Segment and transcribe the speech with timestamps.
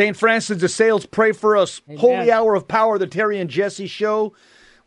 [0.00, 0.16] St.
[0.16, 1.82] Francis de Sales, pray for us.
[1.86, 1.98] Amen.
[1.98, 4.32] Holy hour of power, the Terry and Jesse show.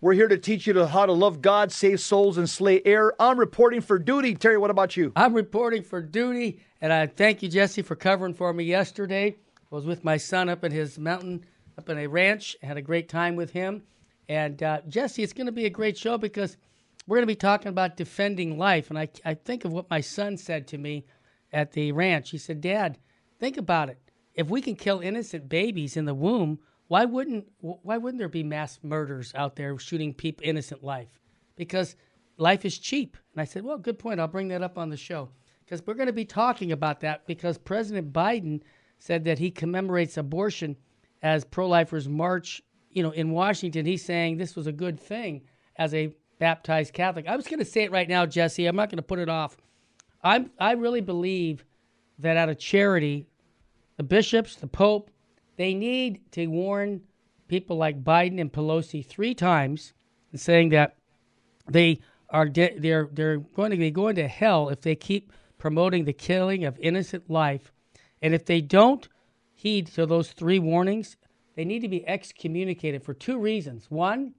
[0.01, 3.13] We're here to teach you how to love God, save souls, and slay air.
[3.21, 4.33] I'm reporting for duty.
[4.33, 5.11] Terry, what about you?
[5.15, 9.35] I'm reporting for duty, and I thank you, Jesse, for covering for me yesterday.
[9.71, 11.45] I was with my son up in his mountain,
[11.77, 12.57] up in a ranch.
[12.63, 13.83] had a great time with him.
[14.27, 16.57] And uh, Jesse, it's going to be a great show because
[17.05, 18.89] we're going to be talking about defending life.
[18.89, 21.05] And I, I think of what my son said to me
[21.51, 22.31] at the ranch.
[22.31, 22.97] He said, Dad,
[23.39, 23.99] think about it.
[24.35, 28.43] If we can kill innocent babies in the womb, why wouldn't why wouldn't there be
[28.43, 31.19] mass murders out there shooting people innocent life?
[31.55, 31.95] Because
[32.37, 33.17] life is cheap.
[33.33, 34.19] And I said, well, good point.
[34.19, 35.29] I'll bring that up on the show
[35.63, 38.61] because we're going to be talking about that because President Biden
[38.99, 40.75] said that he commemorates abortion
[41.21, 43.85] as pro-lifers march, you know, in Washington.
[43.85, 45.41] He's saying this was a good thing
[45.77, 47.27] as a baptized Catholic.
[47.27, 48.65] I was going to say it right now, Jesse.
[48.65, 49.57] I'm not going to put it off.
[50.23, 51.65] I'm I really believe
[52.19, 53.27] that out of charity,
[53.97, 55.11] the bishops, the Pope,
[55.55, 57.01] they need to warn
[57.47, 59.93] people like Biden and Pelosi three times,
[60.33, 60.95] saying that
[61.69, 61.99] they
[62.29, 66.13] are de- they're they're going to be going to hell if they keep promoting the
[66.13, 67.71] killing of innocent life,
[68.21, 69.07] and if they don't
[69.53, 71.15] heed to those three warnings,
[71.55, 73.85] they need to be excommunicated for two reasons.
[73.89, 74.33] One,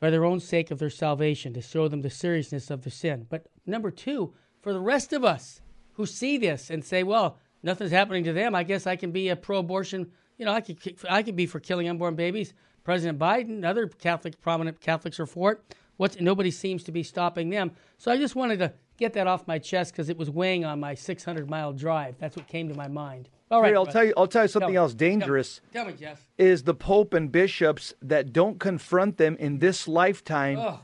[0.00, 3.26] for their own sake of their salvation, to show them the seriousness of the sin.
[3.30, 5.60] But number two, for the rest of us
[5.92, 8.54] who see this and say, well, nothing's happening to them.
[8.54, 10.10] I guess I can be a pro-abortion.
[10.38, 10.78] You know, I could
[11.08, 12.54] I could be for killing unborn babies.
[12.84, 15.76] President Biden, other Catholic prominent Catholics are for it.
[15.96, 17.72] What's nobody seems to be stopping them.
[17.98, 20.78] So I just wanted to get that off my chest because it was weighing on
[20.80, 22.16] my 600 mile drive.
[22.18, 23.28] That's what came to my mind.
[23.50, 23.98] All right, I'll brother.
[23.98, 24.14] tell you.
[24.16, 25.60] I'll tell you something Tell else dangerous.
[25.72, 26.20] Tell me, Jess.
[26.36, 30.80] Is the Pope and bishops that don't confront them in this lifetime, Oh.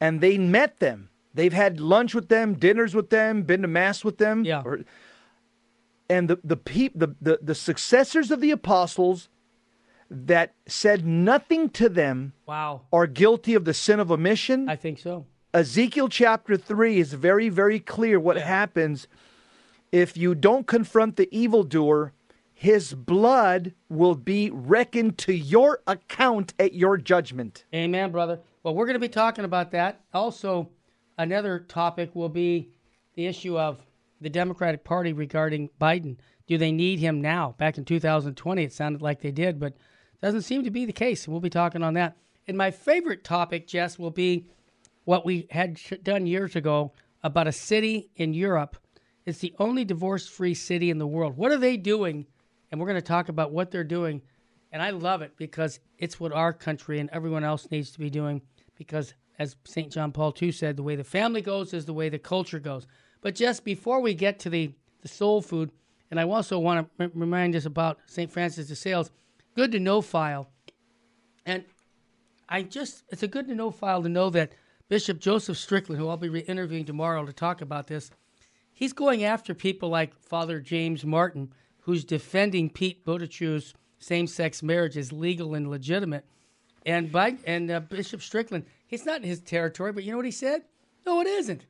[0.00, 1.08] and they met them.
[1.34, 4.44] They've had lunch with them, dinners with them, been to mass with them.
[4.44, 4.62] Yeah.
[4.64, 4.80] or-
[6.08, 9.28] and the the, peop, the the the successors of the apostles
[10.10, 12.82] that said nothing to them Wow.
[12.92, 14.68] are guilty of the sin of omission.
[14.68, 15.26] I think so.
[15.54, 19.06] Ezekiel chapter 3 is very, very clear what happens
[19.90, 22.12] if you don't confront the evildoer.
[22.52, 27.64] His blood will be reckoned to your account at your judgment.
[27.74, 28.40] Amen, brother.
[28.62, 30.00] Well, we're going to be talking about that.
[30.14, 30.68] Also,
[31.18, 32.70] another topic will be
[33.14, 33.78] the issue of
[34.22, 36.16] the Democratic Party regarding Biden.
[36.46, 37.54] Do they need him now?
[37.58, 39.76] Back in 2020, it sounded like they did, but
[40.20, 41.26] doesn't seem to be the case.
[41.26, 42.16] We'll be talking on that.
[42.46, 44.46] And my favorite topic, Jess, will be
[45.04, 48.76] what we had done years ago about a city in Europe.
[49.26, 51.36] It's the only divorce free city in the world.
[51.36, 52.26] What are they doing?
[52.70, 54.22] And we're going to talk about what they're doing.
[54.72, 58.10] And I love it because it's what our country and everyone else needs to be
[58.10, 58.42] doing.
[58.76, 59.92] Because, as St.
[59.92, 62.86] John Paul II said, the way the family goes is the way the culture goes.
[63.22, 65.70] But just before we get to the, the soul food,
[66.10, 68.30] and I also want to r- remind us about St.
[68.30, 69.10] Francis de Sales,
[69.54, 70.50] good to know file.
[71.46, 71.64] And
[72.48, 74.52] I just, it's a good to know file to know that
[74.88, 78.10] Bishop Joseph Strickland, who I'll be re- interviewing tomorrow to talk about this,
[78.74, 85.12] he's going after people like Father James Martin, who's defending Pete Buttigieg's same-sex marriage as
[85.12, 86.24] legal and legitimate.
[86.84, 90.26] And by, and uh, Bishop Strickland, it's not in his territory, but you know what
[90.26, 90.62] he said?
[91.06, 91.64] No, it isn't.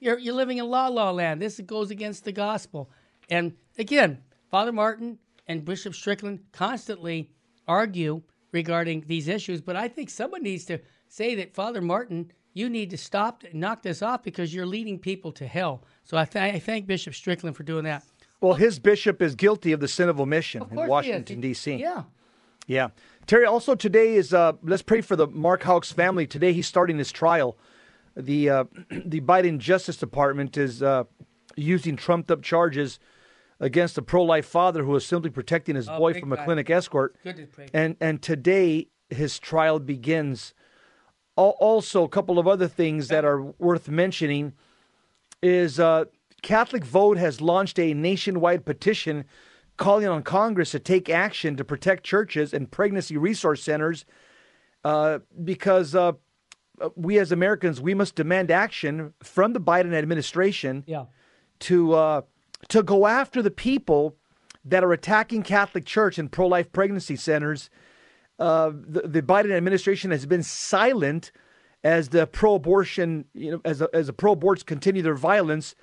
[0.00, 1.40] You're you're living in la la land.
[1.42, 2.90] This goes against the gospel.
[3.30, 7.30] And again, Father Martin and Bishop Strickland constantly
[7.66, 8.22] argue
[8.52, 12.90] regarding these issues, but I think someone needs to say that Father Martin, you need
[12.90, 15.84] to stop and knock this off because you're leading people to hell.
[16.04, 18.04] So I, th- I thank Bishop Strickland for doing that.
[18.40, 20.90] Well, his bishop is guilty of the sin of omission Of in course he is.
[20.90, 21.74] Washington, D.C.
[21.76, 22.04] Yeah.
[22.66, 22.88] Yeah.
[23.26, 26.26] Terry, also today is, uh, let's pray for the Mark Houck's family.
[26.26, 27.58] Today he's starting his trial.
[28.18, 28.64] The, uh,
[29.04, 31.04] the Biden Justice Department is uh,
[31.56, 32.98] using trumped up charges
[33.60, 36.44] against a pro life father who was simply protecting his Oh, boy from a time.
[36.44, 37.16] clinic escort.
[37.24, 37.68] Good to pray.
[37.74, 40.54] And, and today his trial begins.
[41.36, 44.54] Also, a couple of other things that are worth mentioning
[45.40, 46.04] is uh,
[46.42, 49.24] Catholic Vote has launched a nationwide petition
[49.76, 54.04] calling on Congress to take action to protect churches and pregnancy resource centers
[54.84, 56.12] uh, because uh,
[56.96, 61.04] we as Americans we must demand action from the Biden administration Yeah.
[61.60, 62.20] to uh,
[62.68, 64.16] to go after the people
[64.64, 67.70] that are attacking Catholic Church and pro-life pregnancy centers.
[68.38, 71.32] Uh, the, the Biden administration has been silent
[71.84, 75.74] as the pro-abortion, you know, as the, as the pro-aborts continue their violence.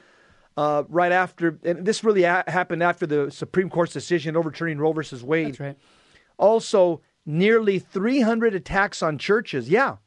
[0.57, 4.94] Uh, right after, and this really ha- happened after the Supreme Court's decision overturning Roe
[4.94, 5.48] versus Wade.
[5.48, 5.77] That's right.
[6.38, 9.68] Also, nearly 300 attacks on churches.
[9.69, 9.98] Yeah,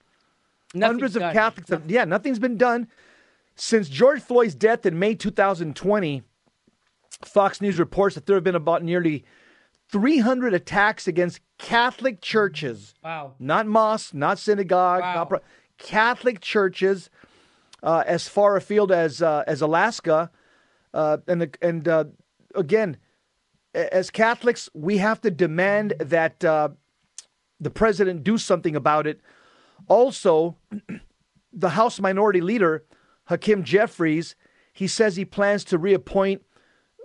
[0.76, 1.32] hundreds of done.
[1.34, 1.70] Catholics.
[1.70, 2.88] Have, yeah, nothing's been done
[3.56, 6.22] since George Floyd's death in May 2020.
[7.24, 9.24] Fox News reports that there have been about nearly
[9.90, 12.94] 300 attacks against Catholic churches.
[13.02, 13.34] Wow.
[13.38, 15.14] Not mosques, not synagogue, Wow.
[15.14, 15.40] not pro-
[15.78, 17.10] Catholic churches
[17.82, 20.30] uh, as far afield as uh, as Alaska.
[20.94, 22.04] Uh, and the, and uh,
[22.54, 22.96] again,
[23.74, 26.68] as Catholics, we have to demand that uh,
[27.60, 29.20] the president do something about it.
[29.86, 30.56] Also,
[31.52, 32.84] the House Minority Leader,
[33.24, 34.34] Hakeem Jeffries,
[34.72, 36.42] he says he plans to reappoint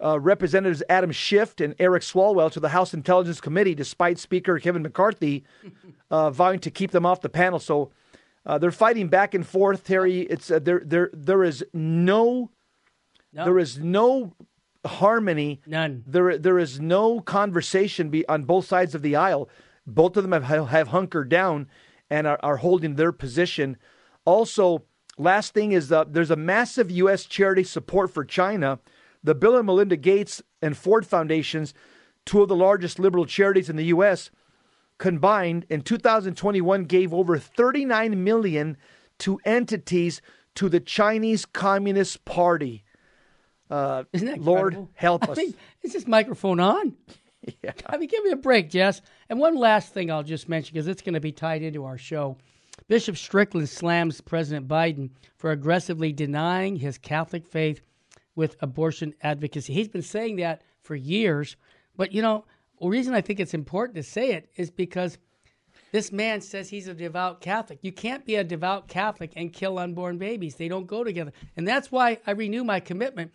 [0.04, 4.82] uh, Representatives Adam Schiff and Eric Swalwell to the House Intelligence Committee, despite Speaker Kevin
[4.82, 5.44] McCarthy
[6.12, 7.60] uh, vowing to keep them off the panel.
[7.60, 7.92] So
[8.46, 10.22] uh, they're fighting back and forth, Terry.
[10.22, 10.82] It's uh, there.
[10.84, 12.50] There there is no
[13.32, 13.46] No.
[13.46, 14.34] there is no
[14.86, 15.62] harmony.
[15.66, 16.04] None.
[16.06, 19.48] There there is no conversation be, on both sides of the aisle.
[19.88, 21.68] Both of them have have hunkered down
[22.10, 23.78] and are, are holding their position.
[24.26, 24.84] Also,
[25.18, 27.26] last thing is uh, there's a massive U.S.
[27.26, 28.80] charity support for China.
[29.24, 31.74] The Bill and Melinda Gates and Ford Foundations,
[32.26, 34.30] two of the largest liberal charities in the U.S.,
[34.98, 38.78] combined in 2021 gave over 39 million
[39.20, 40.22] to entities
[40.56, 42.84] to the Chinese Communist Party.
[43.70, 44.92] Uh, Isn't that Lord, incredible?
[44.96, 45.38] help I us.
[45.38, 46.96] mean, is this microphone on?
[47.64, 47.72] Yeah.
[47.88, 49.02] I mean, give me a break, Jess.
[49.30, 51.98] And one last thing I'll just mention because it's going to be tied into our
[51.98, 52.38] show.
[52.88, 57.82] Bishop Strickland slams President Biden for aggressively denying his Catholic faith
[58.36, 59.74] with abortion advocacy.
[59.74, 61.56] He's been saying that for years.
[61.96, 62.46] But, you know,
[62.82, 65.18] the reason I think it's important to say it is because
[65.92, 67.80] this man says he's a devout Catholic.
[67.82, 70.56] You can't be a devout Catholic and kill unborn babies.
[70.56, 71.32] They don't go together.
[71.56, 73.32] And that's why I renew my commitment.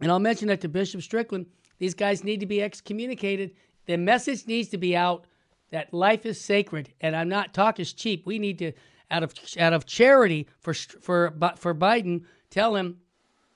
[0.00, 1.46] And I'll mention that to Bishop Strickland.
[1.78, 3.52] These guys need to be excommunicated.
[3.86, 5.26] The message needs to be out
[5.70, 6.92] that life is sacred.
[7.00, 8.26] And I'm not talk is cheap.
[8.26, 8.72] We need to,
[9.10, 12.98] out of out of charity for for for Biden, tell him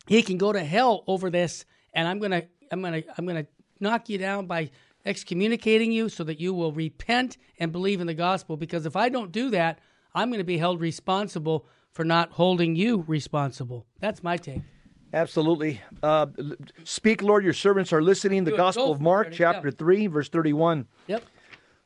[0.07, 1.65] he can go to hell over this.
[1.95, 3.47] And I'm gonna I'm gonna I'm gonna
[3.81, 4.71] knock you down by
[5.07, 8.57] excommunicating you so that you will repent and believe in the gospel.
[8.57, 9.79] Because if I don't do that,
[10.15, 13.87] I'm going to be held responsible for not holding you responsible.
[14.01, 14.63] That's my take.
[15.13, 15.81] Absolutely.
[16.03, 16.27] Uh,
[16.85, 18.45] speak, Lord, your servants are listening.
[18.45, 20.87] The Gospel of Mark, chapter 3, verse 31.
[21.07, 21.25] Yep.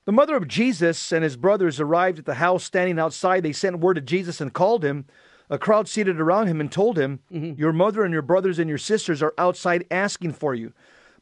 [0.05, 3.45] The mother of Jesus and his brothers arrived at the house standing outside.
[3.45, 5.07] They sent word to Jesus and called him.
[5.49, 8.79] A crowd seated around him and told him, Your mother and your brothers and your
[8.79, 10.73] sisters are outside asking for you.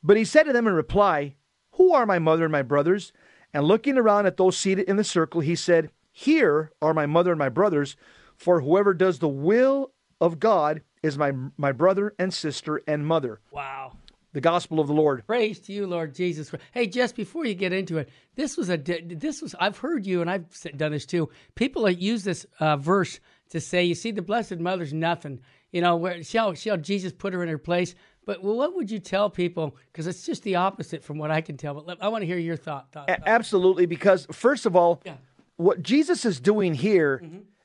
[0.03, 1.35] But he said to them in reply,
[1.73, 3.12] Who are my mother and my brothers?
[3.53, 7.32] And looking around at those seated in the circle, he said, Here are my mother
[7.32, 7.96] and my brothers,
[8.37, 13.41] for whoever does the will of God is my, my brother and sister and mother.
[13.50, 13.93] Wow.
[14.32, 15.26] The gospel of the Lord.
[15.26, 16.52] Praise to you, Lord Jesus.
[16.73, 20.20] Hey, Jess, before you get into it, this was a this was I've heard you
[20.20, 21.31] and I've done this too.
[21.56, 23.19] People that use this uh, verse
[23.49, 25.41] to say, you see, the Blessed Mother's nothing.
[25.73, 27.96] You know, where see how Jesus put her in her place.
[28.25, 29.76] But well, what would you tell people?
[29.91, 31.75] Because it's just the opposite from what I can tell.
[31.75, 32.93] But let- I want to hear your thought.
[32.93, 35.14] thought- A- absolutely, because first of all, Yeah.
[35.56, 37.20] what Jesus is doing here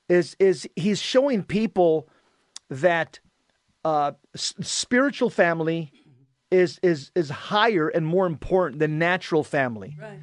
[0.09, 2.07] is is he's showing people
[2.69, 3.19] that
[3.85, 5.91] uh, s- spiritual family
[6.51, 9.95] is is is higher and more important than natural family.
[10.01, 10.19] Right.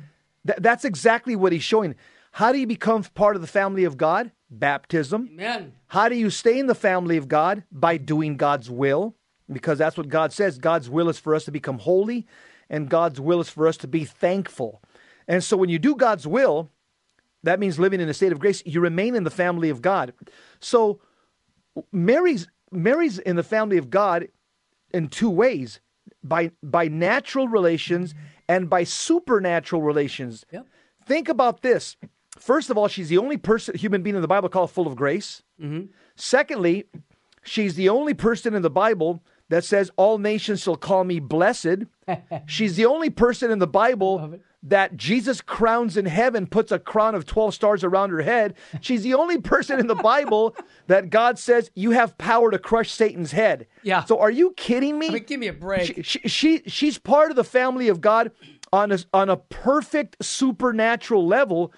[0.46, 1.94] Th- that's exactly what he's showing.
[2.32, 4.32] How do you become part of the family of God?
[4.50, 5.30] Baptism.
[5.32, 5.72] Amen.
[5.86, 7.62] How do you stay in the family of God?
[7.70, 9.14] By doing God's will,
[9.50, 10.58] because that's what God says.
[10.58, 12.26] God's will is for us to become holy,
[12.68, 14.82] and God's will is for us to be thankful.
[15.28, 16.70] And so when you do God's will,
[17.44, 20.12] that means living in a state of grace, you remain in the family of God.
[20.60, 21.00] So
[21.92, 24.28] Mary's Mary's in the family of God
[24.92, 25.80] in two ways.
[26.24, 28.14] By by natural relations
[28.48, 30.44] and by supernatural relations.
[30.52, 30.66] Yep.
[31.06, 31.96] Think about this.
[32.38, 34.96] First of all, she's the only person, human being in the Bible called full of
[34.96, 35.42] grace.
[35.60, 35.86] Mm-hmm.
[36.16, 36.84] Secondly,
[37.42, 41.84] she's the only person in the Bible that says, All nations shall call me blessed.
[42.46, 47.14] she's the only person in the Bible that Jesus crowns in heaven, puts a crown
[47.14, 48.54] of 12 stars around her head.
[48.80, 50.54] She's the only person in the Bible
[50.86, 53.66] that God says, You have power to crush Satan's head.
[53.82, 54.04] Yeah.
[54.04, 55.08] So are you kidding me?
[55.08, 55.86] I mean, give me a break.
[55.86, 58.30] She, she, she she's part of the family of God
[58.72, 61.72] on a, on a perfect supernatural level.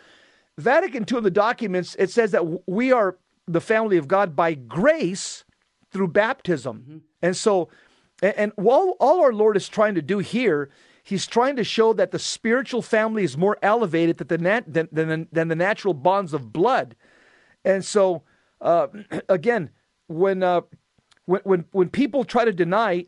[0.59, 3.17] Vatican II in the documents it says that we are
[3.47, 5.45] the family of God by grace
[5.91, 6.99] through baptism, mm-hmm.
[7.23, 7.69] and so
[8.25, 10.71] and, and while all our Lord is trying to do here,
[11.03, 14.89] He's trying to show that the spiritual family is more elevated than the nat- than,
[14.91, 16.97] than, than the natural bonds of blood,
[17.63, 18.23] and so
[18.63, 18.87] uh,
[19.29, 19.69] again,
[20.07, 20.63] when uh,
[21.27, 23.07] when when when people try to deny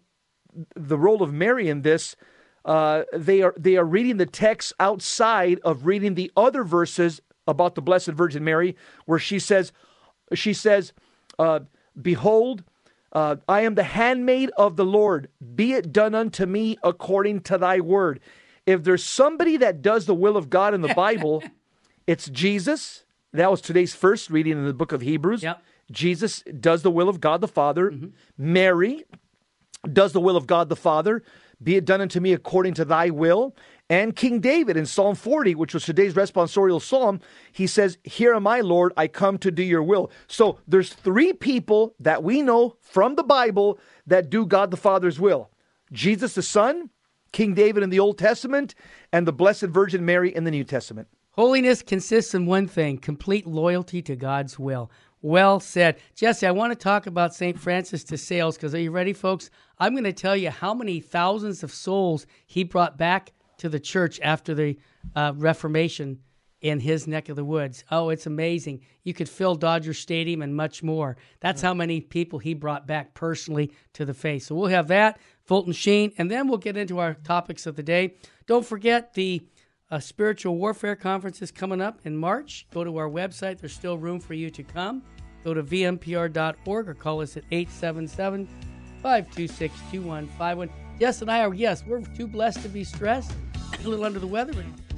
[0.74, 2.16] the role of Mary in this,
[2.66, 7.74] uh, they are they are reading the text outside of reading the other verses about
[7.74, 9.72] the Blessed Virgin Mary, where she says,
[10.34, 10.92] she says,
[11.38, 11.60] uh,
[12.00, 12.62] "Behold,
[13.16, 15.28] uh, I am the handmaid of the Lord.
[15.56, 18.20] Be it done unto me according to Thy word."
[18.66, 21.42] if there's somebody that does the will of God in the Bible,
[22.06, 23.04] it's Jesus.
[23.32, 25.42] That was today's first reading in the book of Hebrews.
[25.42, 25.62] Yep.
[25.90, 27.94] Jesus does the will of God the Father.
[28.36, 29.04] Mary
[29.90, 31.22] does the will of God the Father.
[31.62, 33.54] Be it done unto me according to thy will.
[33.88, 37.20] And King David in Psalm 40, which was today's responsorial psalm,
[37.52, 40.10] he says, Here am I, Lord, I come to do your will.
[40.26, 45.20] So there's three people that we know from the Bible that do God the Father's
[45.20, 45.50] will
[45.92, 46.90] Jesus the Son,
[47.32, 48.74] King David in the Old Testament,
[49.12, 51.06] and the Blessed Virgin Mary in the New Testament.
[51.32, 54.90] Holiness consists in one thing complete loyalty to God's will.
[55.22, 55.96] Well said.
[56.14, 57.58] Jesse, I want to talk about St.
[57.58, 59.50] Francis de Sales because are you ready, folks?
[59.78, 63.80] I'm going to tell you how many thousands of souls he brought back to the
[63.80, 64.78] church after the
[65.14, 66.20] uh, Reformation
[66.60, 67.84] in his neck of the woods.
[67.90, 68.80] Oh, it's amazing.
[69.04, 71.16] You could fill Dodger Stadium and much more.
[71.40, 74.44] That's how many people he brought back personally to the faith.
[74.44, 77.82] So we'll have that, Fulton Sheen, and then we'll get into our topics of the
[77.82, 78.14] day.
[78.46, 79.42] Don't forget the
[79.90, 82.66] uh, spiritual warfare conference is coming up in March.
[82.72, 83.58] Go to our website.
[83.58, 85.02] There's still room for you to come.
[85.44, 88.46] Go to vmpr.org or call us at 877
[89.02, 90.70] 526 2151.
[90.98, 93.32] Yes, and I are, yes, we're too blessed to be stressed,
[93.84, 94.52] a little under the weather,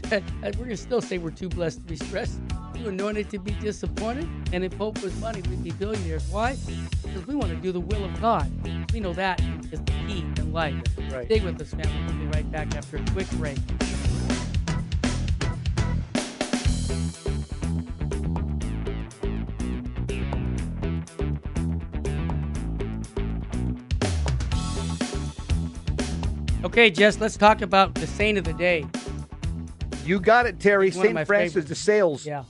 [0.09, 2.41] but we're going to still say we're too blessed to be stressed.
[2.75, 4.29] Too anointed to be disappointed.
[4.53, 6.27] And if hope was money, we'd be billionaires.
[6.31, 6.57] Why?
[7.03, 8.51] Because we want to do the will of God.
[8.93, 9.41] We know that
[9.73, 10.77] is the key in life.
[11.11, 11.27] Right.
[11.27, 12.05] Stay with us, family.
[12.07, 13.59] We'll be right back after a quick break.
[26.79, 28.87] Okay, Jess, let's talk about the saint of the day.
[30.05, 30.93] You got it, Terry.
[30.93, 31.27] One of my St.
[31.27, 31.69] Francis favorites.
[31.71, 32.25] de Sales.
[32.25, 32.45] Yeah.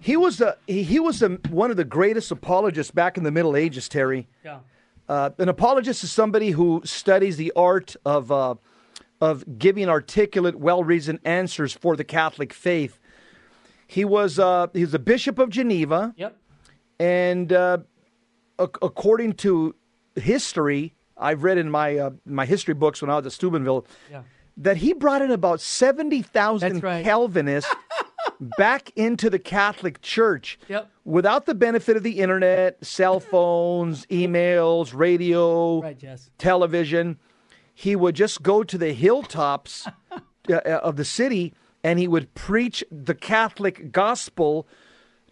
[0.00, 3.54] He was a he, was a, one of the greatest apologists back in the Middle
[3.54, 4.26] Ages, Terry.
[4.44, 4.58] Yeah.
[5.08, 8.56] Uh, an apologist is somebody who studies the art of uh,
[9.20, 12.98] of giving articulate, well-reasoned answers for the Catholic faith.
[13.86, 16.36] He was uh, he was a bishop of Geneva, Yep.
[16.98, 17.78] and uh,
[18.60, 19.76] ac- according to
[20.16, 24.22] history, I've read in my uh, my history books when I was at Steubenville Yeah.
[24.56, 27.04] that he brought in about seventy thousand right.
[27.04, 27.72] Calvinists
[28.58, 30.90] back into the Catholic Church Yep.
[31.04, 36.04] without the benefit of the internet, cell phones, emails, radio, Right,
[36.38, 37.18] television.
[37.76, 39.86] He would just go to the hilltops
[40.48, 44.66] uh, of the city and he would preach the Catholic gospel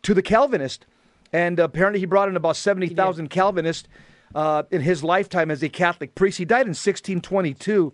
[0.02, 0.86] to the Calvinist.
[1.32, 3.88] And apparently, he brought in about 70,000 Calvinists
[4.34, 6.38] uh, in his lifetime as a Catholic priest.
[6.38, 7.92] He died in 1622.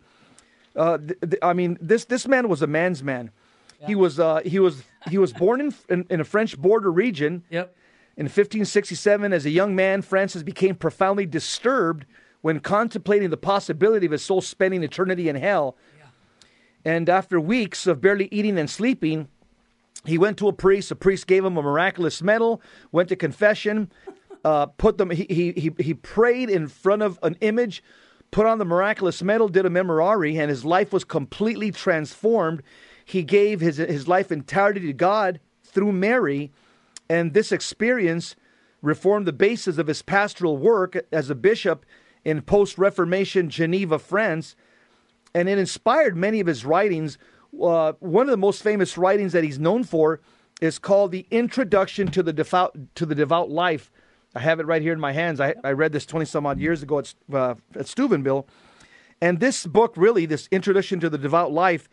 [0.76, 3.30] Uh, th- th- I mean, this, this man was a man's man.
[3.86, 7.44] He was uh, he was he was born in, in in a French border region.
[7.48, 7.74] Yep.
[8.16, 12.04] In 1567, as a young man, Francis became profoundly disturbed
[12.40, 15.76] when contemplating the possibility of his soul spending eternity in hell.
[16.84, 19.28] And after weeks of barely eating and sleeping,
[20.04, 20.90] he went to a priest.
[20.90, 23.92] A priest gave him a miraculous medal, went to confession,
[24.44, 25.10] uh, put them.
[25.10, 27.82] He, he he prayed in front of an image,
[28.30, 32.62] put on the miraculous medal, did a memorare, and his life was completely transformed.
[33.04, 36.52] He gave his his life entirely to God through Mary,
[37.08, 38.36] and this experience
[38.82, 41.84] reformed the basis of his pastoral work as a bishop
[42.24, 44.54] in post-Reformation Geneva, France
[45.34, 47.18] and it inspired many of his writings.
[47.62, 50.20] Uh, one of the most famous writings that he's known for
[50.60, 53.90] is called "The Introduction to the Devout to the Devout Life."
[54.38, 55.40] I have it right here in my hands.
[55.40, 58.46] I, I read this twenty some odd years ago at uh, at Steubenville,
[59.20, 61.88] and this book really, this Introduction to the Devout Life,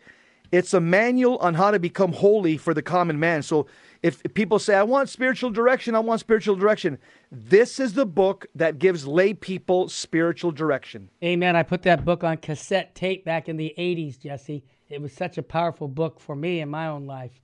[0.52, 3.42] it's a manual on how to become holy for the common man.
[3.42, 3.66] So
[4.00, 6.98] if people say, "I want spiritual direction," I want spiritual direction.
[7.32, 11.10] This is the book that gives lay people spiritual direction.
[11.24, 11.56] Amen.
[11.56, 14.62] I put that book on cassette tape back in the 80s, Jesse.
[14.88, 17.40] It was such a powerful book for me in my own life.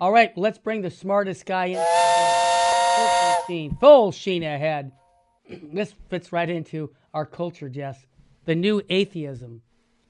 [0.00, 3.27] All right, let's bring the smartest guy in.
[3.48, 4.92] Fulton Sheen, ahead.
[5.48, 8.04] this fits right into our culture, Jess.
[8.44, 9.62] The new atheism,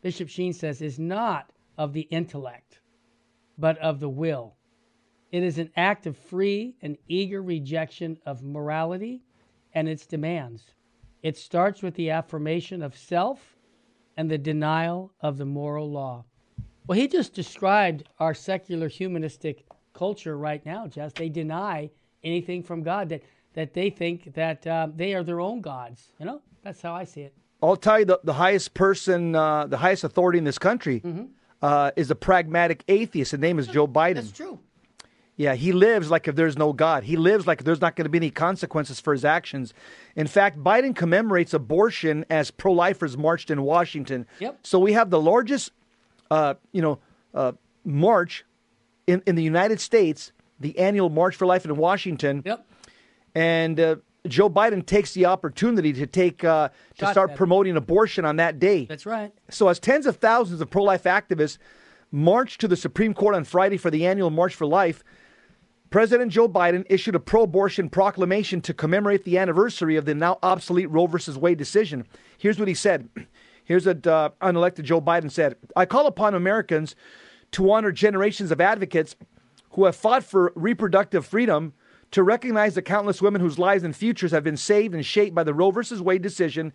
[0.02, 2.80] Bishop Sheen says, is not of the intellect,
[3.56, 4.56] but of the will.
[5.30, 9.22] It is an act of free and eager rejection of morality
[9.72, 10.74] and its demands.
[11.22, 13.56] It starts with the affirmation of self
[14.16, 16.24] and the denial of the moral law.
[16.88, 21.12] Well, he just described our secular humanistic culture right now, Jess.
[21.12, 21.90] They deny
[22.24, 23.22] anything from God that,
[23.54, 26.08] that they think that uh, they are their own gods.
[26.18, 27.34] You know, that's how I see it.
[27.62, 31.02] I'll tell you the, the highest person, uh, the highest authority in this country
[31.60, 33.32] uh, is a pragmatic atheist.
[33.32, 34.14] His name is Joe Biden.
[34.16, 34.60] That's true.
[35.36, 37.04] Yeah, he lives like if there's no God.
[37.04, 39.72] He lives like there's not going to be any consequences for his actions.
[40.16, 44.26] In fact, Biden commemorates abortion as pro lifers marched in Washington.
[44.40, 44.58] Yep.
[44.64, 45.70] So we have the largest
[46.30, 46.98] uh, you know,
[47.34, 47.52] uh,
[47.84, 48.44] march
[49.06, 52.42] in, in the United States, the annual March for Life in Washington.
[52.44, 52.66] Yep.
[53.34, 53.96] And uh,
[54.26, 58.58] Joe Biden takes the opportunity to take uh, to Shot start promoting abortion on that
[58.58, 58.86] day.
[58.86, 59.32] That's right.
[59.50, 61.58] So, as tens of thousands of pro life activists
[62.10, 65.04] marched to the Supreme Court on Friday for the annual March for Life,
[65.90, 70.38] President Joe Biden issued a pro abortion proclamation to commemorate the anniversary of the now
[70.42, 71.32] obsolete Roe v.
[71.32, 72.06] Wade decision.
[72.36, 73.08] Here's what he said.
[73.64, 76.94] Here's what uh, unelected Joe Biden said I call upon Americans
[77.52, 79.14] to honor generations of advocates
[79.70, 81.72] who have fought for reproductive freedom,
[82.10, 85.44] to recognize the countless women whose lives and futures have been saved and shaped by
[85.44, 85.82] the Roe v.
[86.00, 86.72] Wade decision,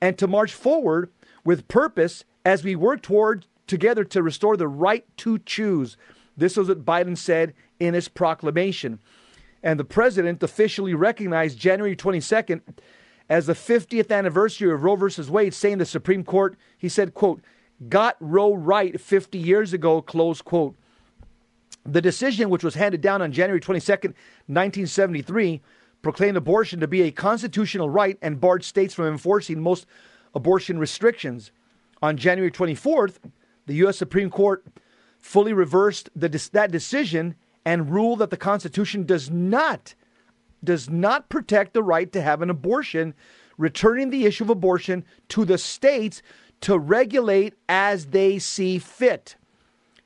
[0.00, 1.10] and to march forward
[1.44, 5.96] with purpose as we work toward together to restore the right to choose.
[6.36, 8.98] This was what Biden said in his proclamation.
[9.62, 12.60] And the president officially recognized January 22nd
[13.30, 17.40] as the 50th anniversary of Roe versus Wade, saying the Supreme Court, he said, quote,
[17.88, 20.76] got Roe right 50 years ago, close quote.
[21.86, 24.14] The decision, which was handed down on January 22nd,
[24.46, 25.60] 1973,
[26.02, 29.86] proclaimed abortion to be a constitutional right and barred states from enforcing most
[30.34, 31.50] abortion restrictions.
[32.02, 33.16] On January 24th,
[33.66, 33.96] the U.S.
[33.96, 34.64] Supreme Court
[35.18, 39.94] fully reversed the, that decision and ruled that the Constitution does not
[40.62, 43.12] does not protect the right to have an abortion,
[43.58, 46.22] returning the issue of abortion to the states
[46.62, 49.36] to regulate as they see fit.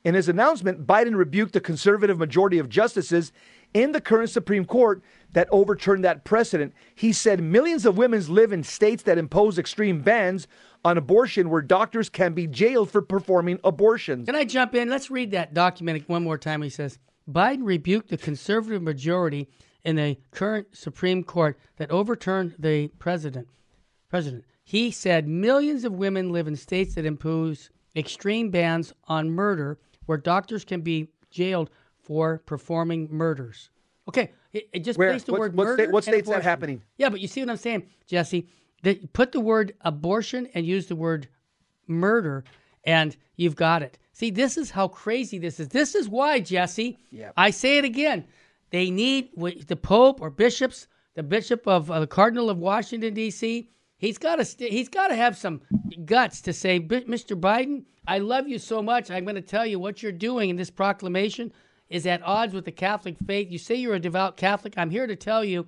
[0.05, 3.33] In his announcement, Biden rebuked the conservative majority of justices
[3.75, 5.03] in the current Supreme Court
[5.33, 6.73] that overturned that precedent.
[6.95, 10.47] He said millions of women live in states that impose extreme bans
[10.85, 14.27] on abortion where doctors can be jailed for performing abortions.
[14.27, 14.89] Can I jump in?
[14.89, 16.63] Let's read that document one more time.
[16.63, 16.99] He says
[17.31, 19.49] Biden rebuked the conservative majority
[19.85, 23.49] in the current Supreme Court that overturned the president.
[24.09, 24.45] President.
[24.65, 30.17] He said millions of women live in states that impose extreme bans on murder where
[30.19, 31.69] doctors can be jailed
[32.01, 33.69] for performing murders.
[34.09, 35.11] Okay, it, it just Where?
[35.11, 35.83] placed the What- word what murder.
[35.83, 36.83] state- what state's that happening?
[36.97, 38.49] Yeah, but you see what I'm saying, Jesse?
[38.83, 41.29] They put the word abortion and use the word
[41.87, 42.45] murder,
[42.85, 43.99] and you've got it.
[44.13, 45.69] See, this is how crazy this is.
[45.69, 46.99] This is why, Jesse.
[47.11, 47.33] Yeah.
[47.37, 48.25] I say it again.
[48.71, 49.31] They need
[49.67, 53.69] the Pope or bishops, the Bishop of uh, the Cardinal of Washington D.C.
[53.99, 55.61] He's got to st- he's got to have some
[56.05, 57.39] guts to say, Mr.
[57.39, 59.11] Biden, I love you so much.
[59.11, 61.53] I'm going to tell you what you're doing in this proclamation
[61.91, 63.51] is at odds with the Catholic faith.
[63.51, 64.75] You say you're a devout Catholic.
[64.77, 65.67] I'm here to tell you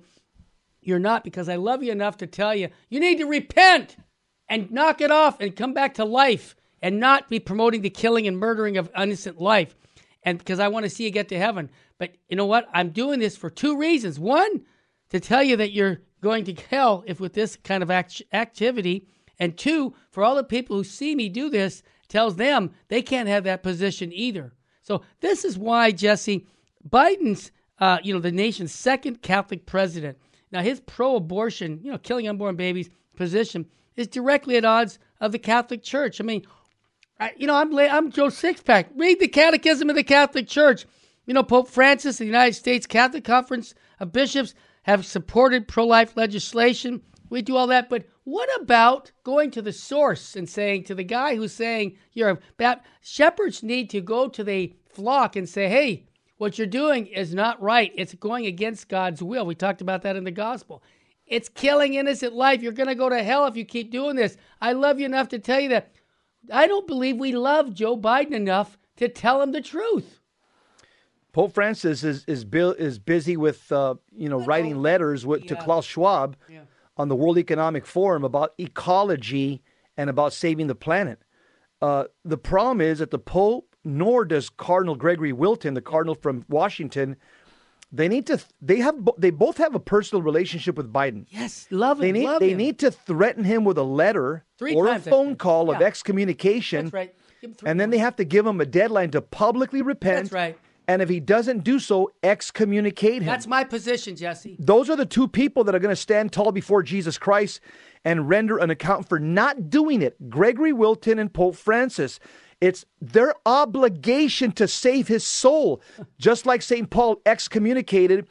[0.81, 3.97] you're not because I love you enough to tell you you need to repent
[4.47, 8.27] and knock it off and come back to life and not be promoting the killing
[8.27, 9.75] and murdering of innocent life.
[10.23, 11.69] And because I want to see you get to heaven.
[11.97, 12.67] But you know what?
[12.73, 14.19] I'm doing this for two reasons.
[14.19, 14.65] One,
[15.09, 19.07] to tell you that you're going to hell if with this kind of act- activity.
[19.39, 23.29] And two, for all the people who see me do this, tells them they can't
[23.29, 24.53] have that position either.
[24.83, 26.45] So this is why Jesse
[26.87, 30.17] Biden's, uh, you know, the nation's second Catholic president.
[30.51, 35.39] Now his pro-abortion, you know, killing unborn babies position is directly at odds of the
[35.39, 36.19] Catholic Church.
[36.19, 36.45] I mean,
[37.19, 38.87] I, you know, I'm I'm Joe Sixpack.
[38.95, 40.85] Read the Catechism of the Catholic Church.
[41.25, 47.01] You know, Pope Francis, the United States Catholic Conference of Bishops have supported pro-life legislation.
[47.29, 51.03] We do all that, but what about going to the source and saying to the
[51.03, 55.67] guy who's saying you're a Bap- shepherds need to go to the flock and say,
[55.67, 56.05] "Hey,
[56.37, 57.91] what you're doing is not right.
[57.95, 60.83] It's going against God's will." We talked about that in the gospel.
[61.25, 62.61] It's killing innocent life.
[62.61, 64.37] You're going to go to hell if you keep doing this.
[64.61, 65.93] I love you enough to tell you that.
[66.51, 70.20] I don't believe we love Joe Biden enough to tell him the truth.
[71.33, 75.53] Pope Francis is is, bu- is busy with uh, you know writing letters with, to
[75.55, 75.63] Yeah.
[75.63, 76.61] Klaus Schwab Yeah.
[76.97, 79.61] on the World Economic Forum about ecology
[79.97, 81.19] and about saving the planet.
[81.81, 86.45] Uh, the problem is that the Pope, nor does Cardinal Gregory Wilton, the Cardinal from
[86.49, 87.15] Washington,
[87.91, 88.39] they need to.
[88.61, 88.95] They have.
[89.17, 91.25] They both have a personal relationship with Biden.
[91.29, 92.01] Yes, love him.
[92.01, 92.39] They need.
[92.39, 92.57] They him.
[92.57, 96.85] need to threaten him with a letter Three or a phone call of excommunication.
[96.85, 97.15] That's right.
[97.65, 100.25] And then they have to give him a deadline to publicly repent.
[100.29, 100.57] That's right.
[100.87, 103.25] And if he doesn't do so, excommunicate him.
[103.27, 104.57] That's my position, Jesse.
[104.59, 107.61] Those are the two people that are going to stand tall before Jesus Christ
[108.03, 112.19] and render an account for not doing it Gregory Wilton and Pope Francis.
[112.59, 115.81] It's their obligation to save his soul,
[116.19, 116.89] just like St.
[116.89, 118.27] Paul excommunicated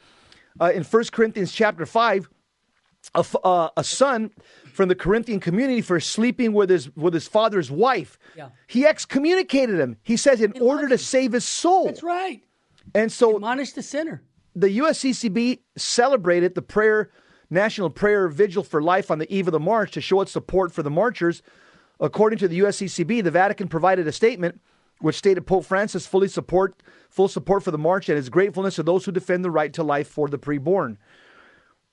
[0.59, 2.29] uh, in 1 Corinthians chapter 5
[3.15, 4.31] a, f- uh, a son
[4.73, 8.17] from the Corinthian community for sleeping with his with his father's wife.
[8.35, 8.49] Yeah.
[8.67, 9.97] He excommunicated him.
[10.03, 11.85] He says in order to save his soul.
[11.85, 12.41] That's right.
[12.95, 14.23] And so Admonish the sinner.
[14.55, 17.11] the USCCB celebrated the prayer
[17.49, 20.71] National Prayer Vigil for Life on the eve of the march to show its support
[20.71, 21.41] for the marchers.
[21.99, 24.59] According to the USCCB, the Vatican provided a statement
[25.01, 28.83] which stated Pope Francis fully support full support for the march and his gratefulness to
[28.83, 30.97] those who defend the right to life for the preborn.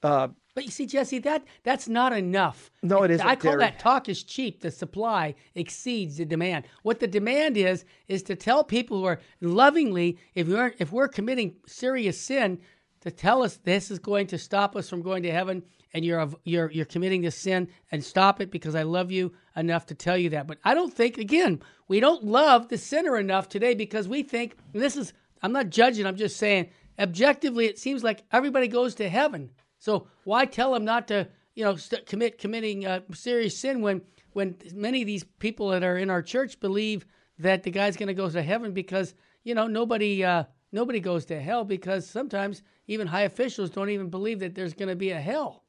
[0.03, 2.73] Uh, but you see, Jesse, that that's not enough.
[2.83, 3.25] No, it isn't.
[3.25, 3.61] I call Terry.
[3.61, 4.61] that talk is cheap.
[4.61, 6.65] The supply exceeds the demand.
[6.83, 11.07] What the demand is is to tell people who are lovingly, if we're if we're
[11.07, 12.59] committing serious sin,
[13.03, 15.63] to tell us this is going to stop us from going to heaven,
[15.95, 19.87] and you're you're you're committing this sin, and stop it because I love you enough
[19.87, 20.49] to tell you that.
[20.49, 24.57] But I don't think again we don't love the sinner enough today because we think
[24.73, 25.13] this is.
[25.41, 26.05] I'm not judging.
[26.05, 29.51] I'm just saying objectively, it seems like everybody goes to heaven.
[29.79, 34.03] So why tell them not to, you know, st- commit committing uh, serious sin when
[34.33, 37.07] when many of these people that are in our church believe
[37.39, 39.15] that the guy's going to go to heaven because
[39.45, 44.11] you know nobody uh, nobody goes to hell because sometimes even high officials don't even
[44.11, 45.65] believe that there's going to be a hell.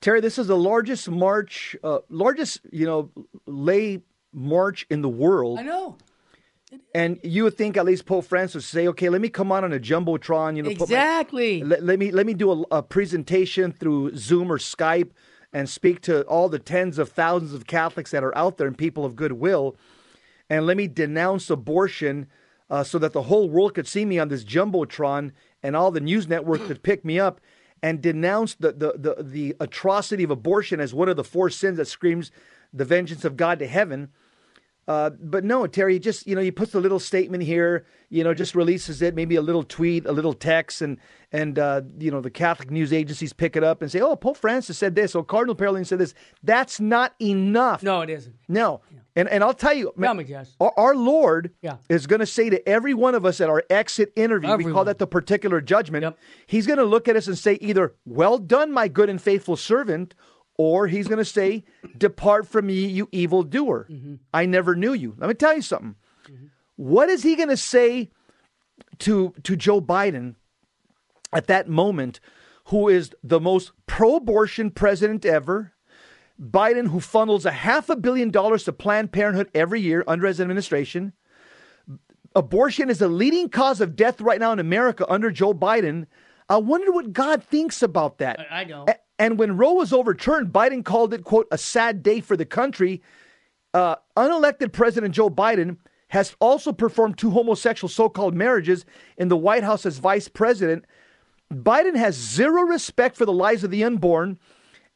[0.00, 3.10] Terry, this is the largest march, uh, largest you know
[3.46, 5.58] lay march in the world.
[5.58, 5.96] I know.
[6.94, 9.64] And you would think at least Pope Francis would say, "Okay, let me come on
[9.64, 11.62] on a jumbotron, you know, exactly.
[11.62, 15.10] My, let, let, me let me do a, a, presentation through Zoom or Skype
[15.52, 18.76] and speak to all the tens of thousands of Catholics that are out there and
[18.76, 19.76] people of goodwill,
[20.48, 22.26] and let me denounce abortion
[22.70, 25.32] uh, so that the whole world could see me on this jumbotron
[25.62, 27.40] and all the news networks could pick me up."
[27.84, 31.78] And denounce the, the, the, the atrocity of abortion as one of the four sins
[31.78, 32.30] that screams
[32.72, 34.10] the vengeance of God to heaven.
[34.88, 38.34] Uh, but no, Terry, just you know, he puts a little statement here, you know,
[38.34, 40.98] just releases it, maybe a little tweet, a little text, and
[41.30, 44.36] and uh, you know the Catholic news agencies pick it up and say, "Oh, Pope
[44.36, 46.14] Francis said this," or Cardinal Parolin said this.
[46.42, 47.84] That's not enough.
[47.84, 48.34] No, it isn't.
[48.48, 48.98] No, yeah.
[49.14, 50.56] and and I'll tell you, tell me, Jess.
[50.60, 51.76] Our, our Lord yeah.
[51.88, 54.72] is going to say to every one of us at our exit interview, Everyone.
[54.72, 56.02] we call that the particular judgment.
[56.02, 56.18] Yep.
[56.48, 59.54] He's going to look at us and say, either "Well done, my good and faithful
[59.56, 60.16] servant,"
[60.62, 61.64] or he's going to say,
[61.98, 63.86] Depart from me, you evildoer.
[63.90, 64.14] Mm-hmm.
[64.32, 65.14] I never knew you.
[65.18, 65.96] Let me tell you something.
[66.30, 66.46] Mm-hmm.
[66.76, 68.10] What is he going to say
[69.00, 70.36] to, to Joe Biden
[71.32, 72.20] at that moment,
[72.66, 75.72] who is the most pro abortion president ever?
[76.40, 80.40] Biden, who funnels a half a billion dollars to Planned Parenthood every year under his
[80.40, 81.12] administration.
[82.34, 86.06] Abortion is the leading cause of death right now in America under Joe Biden.
[86.48, 88.46] I wonder what God thinks about that.
[88.50, 88.86] I know.
[89.22, 93.00] And when Roe was overturned, Biden called it, quote, a sad day for the country.
[93.72, 95.76] Uh, unelected President Joe Biden
[96.08, 98.84] has also performed two homosexual so called marriages
[99.16, 100.86] in the White House as vice president.
[101.54, 104.40] Biden has zero respect for the lives of the unborn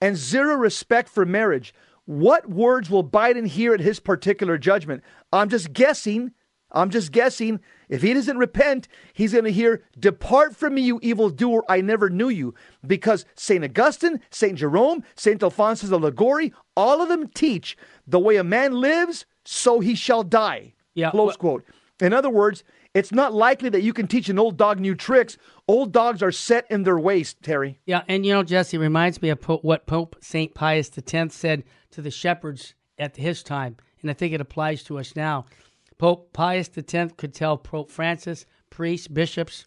[0.00, 1.72] and zero respect for marriage.
[2.06, 5.04] What words will Biden hear at his particular judgment?
[5.32, 6.32] I'm just guessing.
[6.76, 7.60] I'm just guessing.
[7.88, 12.10] If he doesn't repent, he's going to hear, Depart from me, you evildoer, I never
[12.10, 12.54] knew you.
[12.86, 13.64] Because St.
[13.64, 14.56] Augustine, St.
[14.58, 15.42] Jerome, St.
[15.42, 20.22] Alphonsus of Liguori, all of them teach the way a man lives, so he shall
[20.22, 20.74] die.
[20.94, 21.64] Yeah, Close well, quote.
[22.00, 22.62] In other words,
[22.94, 25.38] it's not likely that you can teach an old dog new tricks.
[25.68, 27.78] Old dogs are set in their ways, Terry.
[27.86, 30.54] Yeah, and you know, Jesse reminds me of Pope, what Pope St.
[30.54, 34.98] Pius X said to the shepherds at his time, and I think it applies to
[34.98, 35.44] us now.
[35.98, 39.64] Pope Pius X could tell Pope Francis, priests, bishops,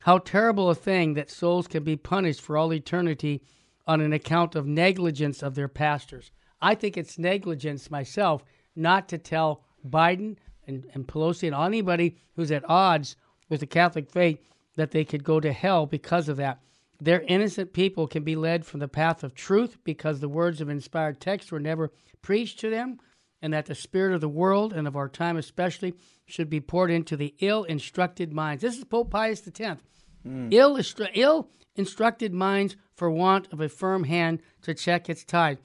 [0.00, 3.42] how terrible a thing that souls can be punished for all eternity
[3.86, 6.32] on an account of negligence of their pastors.
[6.60, 12.50] I think it's negligence myself not to tell Biden and, and Pelosi and anybody who's
[12.50, 13.16] at odds
[13.48, 14.40] with the Catholic faith
[14.76, 16.60] that they could go to hell because of that.
[17.00, 20.68] Their innocent people can be led from the path of truth because the words of
[20.68, 21.90] inspired text were never
[22.22, 22.98] preached to them
[23.42, 25.94] and that the spirit of the world and of our time especially
[26.26, 28.62] should be poured into the ill instructed minds.
[28.62, 29.82] This is Pope Pius X.
[30.26, 30.52] Mm.
[30.52, 30.78] Ill,
[31.14, 35.58] Ill instructed minds for want of a firm hand to check its tide.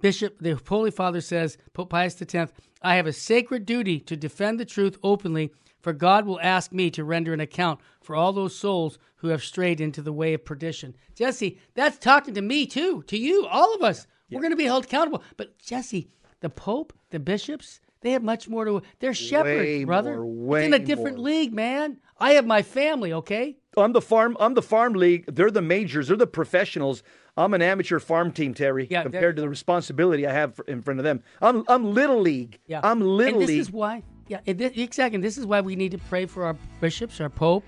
[0.00, 4.58] Bishop, the Holy Father says, Pope Pius X, I have a sacred duty to defend
[4.58, 8.56] the truth openly, for God will ask me to render an account for all those
[8.56, 10.96] souls who have strayed into the way of perdition.
[11.14, 14.06] Jesse, that's talking to me too, to you, all of us.
[14.28, 14.36] Yeah.
[14.36, 15.22] We're going to be held accountable.
[15.36, 16.08] But Jesse,
[16.42, 18.82] the Pope, the bishops, they have much more to.
[18.98, 20.20] They're shepherds, way brother.
[20.20, 21.26] More, it's in a different more.
[21.26, 21.98] league, man.
[22.18, 23.56] I have my family, okay?
[23.76, 24.36] I'm the farm.
[24.38, 25.24] I'm the farm league.
[25.26, 26.08] They're the majors.
[26.08, 27.02] They're the professionals.
[27.36, 28.86] I'm an amateur farm team, Terry.
[28.90, 31.22] Yeah, compared to the responsibility I have in front of them.
[31.40, 32.58] I'm I'm little league.
[32.66, 33.60] Yeah, I'm little and this league.
[33.60, 34.02] is why.
[34.28, 35.16] Yeah, this, exactly.
[35.16, 37.64] And this is why we need to pray for our bishops, our pope,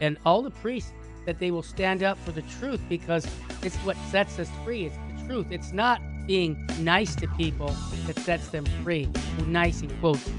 [0.00, 0.92] and all the priests
[1.24, 3.26] that they will stand up for the truth because
[3.62, 4.84] it's what sets us free.
[4.84, 5.46] It's the truth.
[5.50, 7.74] It's not being nice to people
[8.06, 9.08] that sets them free.
[9.46, 10.30] Nice in quotes.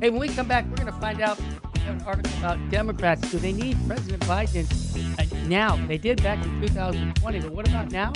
[0.00, 1.38] Hey, when we come back, we're going to find out
[1.86, 3.30] an article about Democrats.
[3.30, 4.66] Do they need President Biden
[5.20, 5.76] uh, now?
[5.86, 8.10] They did back in 2020, but what about now?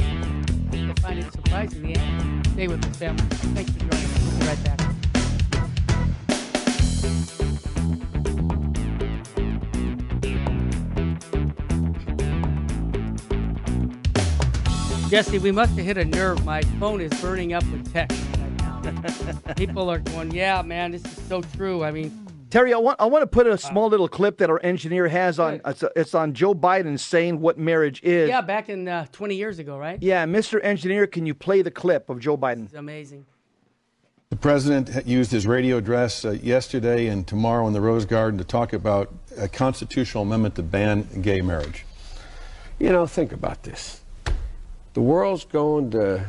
[0.73, 1.83] You'll find it surprising.
[1.83, 2.51] The answer.
[2.53, 3.23] Stay with us, family.
[3.55, 4.23] Thanks for joining us.
[4.23, 4.79] We'll be right back.
[15.11, 16.45] Jesse, we must have hit a nerve.
[16.45, 19.53] My phone is burning up with text right now.
[19.57, 21.83] People are going, yeah, man, this is so true.
[21.83, 24.61] I mean, Terry, I want I want to put a small little clip that our
[24.63, 25.63] engineer has on.
[25.65, 28.29] It's, it's on Joe Biden saying what marriage is.
[28.29, 29.99] yeah, back in uh, 20 years ago, right?
[30.03, 30.63] Yeah, Mr.
[30.63, 32.67] Engineer, can you play the clip of Joe Biden?
[32.67, 33.25] It's amazing.
[34.29, 38.45] The president used his radio address uh, yesterday and tomorrow in the Rose Garden to
[38.45, 41.87] talk about a constitutional amendment to ban gay marriage.
[42.79, 44.03] You know, think about this.
[44.95, 46.25] The world's going to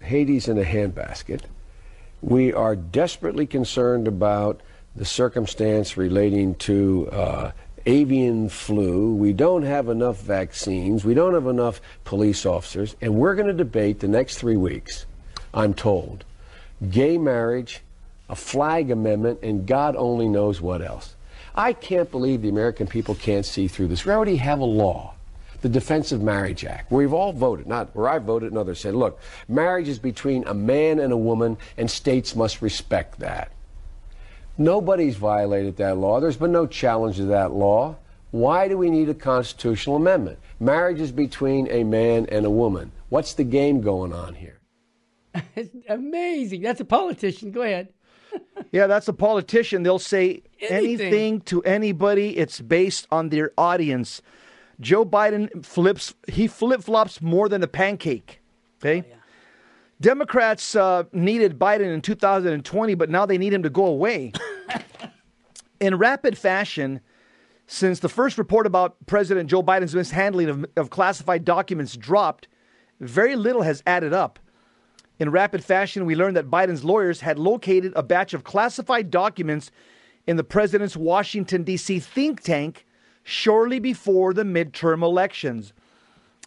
[0.00, 1.42] Hades in a handbasket.
[2.22, 4.60] We are desperately concerned about
[4.94, 7.50] the circumstance relating to uh,
[7.84, 9.14] avian flu.
[9.14, 11.04] We don't have enough vaccines.
[11.04, 12.96] We don't have enough police officers.
[13.00, 15.06] And we're going to debate the next three weeks,
[15.52, 16.24] I'm told,
[16.90, 17.82] gay marriage,
[18.28, 21.14] a flag amendment, and God only knows what else.
[21.54, 24.04] I can't believe the American people can't see through this.
[24.04, 25.15] We already have a law
[25.66, 28.78] the Defense of Marriage Act, where we've all voted, not where I voted and others
[28.78, 33.50] said, look, marriage is between a man and a woman, and states must respect that.
[34.56, 36.20] Nobody's violated that law.
[36.20, 37.96] There's been no challenge to that law.
[38.30, 40.38] Why do we need a constitutional amendment?
[40.60, 42.92] Marriage is between a man and a woman.
[43.08, 44.60] What's the game going on here?
[45.56, 46.62] It's amazing.
[46.62, 47.50] That's a politician.
[47.50, 47.88] Go ahead.
[48.72, 49.82] Yeah, that's a politician.
[49.82, 51.06] They'll say Anything.
[51.06, 52.36] anything to anybody.
[52.36, 54.20] It's based on their audience.
[54.80, 56.14] Joe Biden flips.
[56.28, 58.40] He flip flops more than a pancake.
[58.82, 59.04] Okay.
[60.00, 64.32] Democrats uh, needed Biden in 2020, but now they need him to go away.
[65.80, 67.00] in rapid fashion,
[67.66, 72.46] since the first report about President Joe Biden's mishandling of, of classified documents dropped,
[73.00, 74.38] very little has added up.
[75.18, 79.70] In rapid fashion, we learned that Biden's lawyers had located a batch of classified documents
[80.26, 82.00] in the president's Washington, D.C.
[82.00, 82.85] think tank
[83.26, 85.72] shortly before the midterm elections.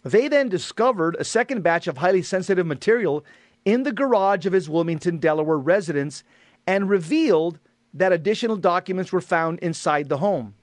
[0.02, 3.22] They then discovered a second batch of highly sensitive material
[3.66, 6.24] in the garage of his Wilmington, Delaware residence
[6.66, 7.58] and revealed
[7.92, 10.54] that additional documents were found inside the home.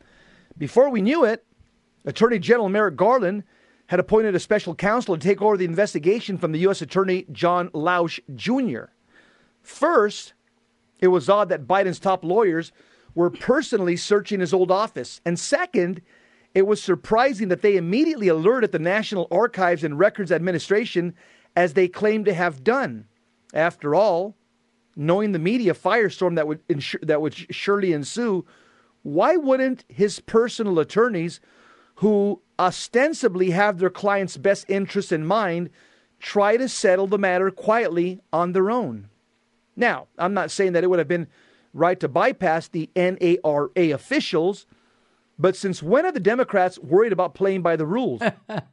[0.58, 1.46] Before we knew it,
[2.04, 3.44] Attorney General Merrick Garland
[3.86, 6.82] had appointed a special counsel to take over the investigation from the U.S.
[6.82, 8.92] Attorney John Lausch Jr.
[9.62, 10.34] First,
[11.00, 12.72] it was odd that Biden's top lawyers
[13.18, 15.22] were personally searching his old office.
[15.26, 16.04] And second,
[16.54, 21.16] it was surprising that they immediately alerted the National Archives and Records Administration
[21.56, 23.08] as they claimed to have done.
[23.56, 24.36] After all,
[24.96, 26.60] knowing the media firestorm that would
[27.02, 28.46] that would surely ensue,
[29.02, 31.40] why wouldn't his personal attorneys,
[31.96, 35.72] who ostensibly have their client's best interests in mind,
[36.20, 39.10] try to settle the matter quietly on their own?
[39.76, 41.28] Now, I'm not saying that it would have been
[41.74, 44.66] right to bypass the NARA officials,
[45.40, 48.22] but since when are the Democrats worried about playing by the rules?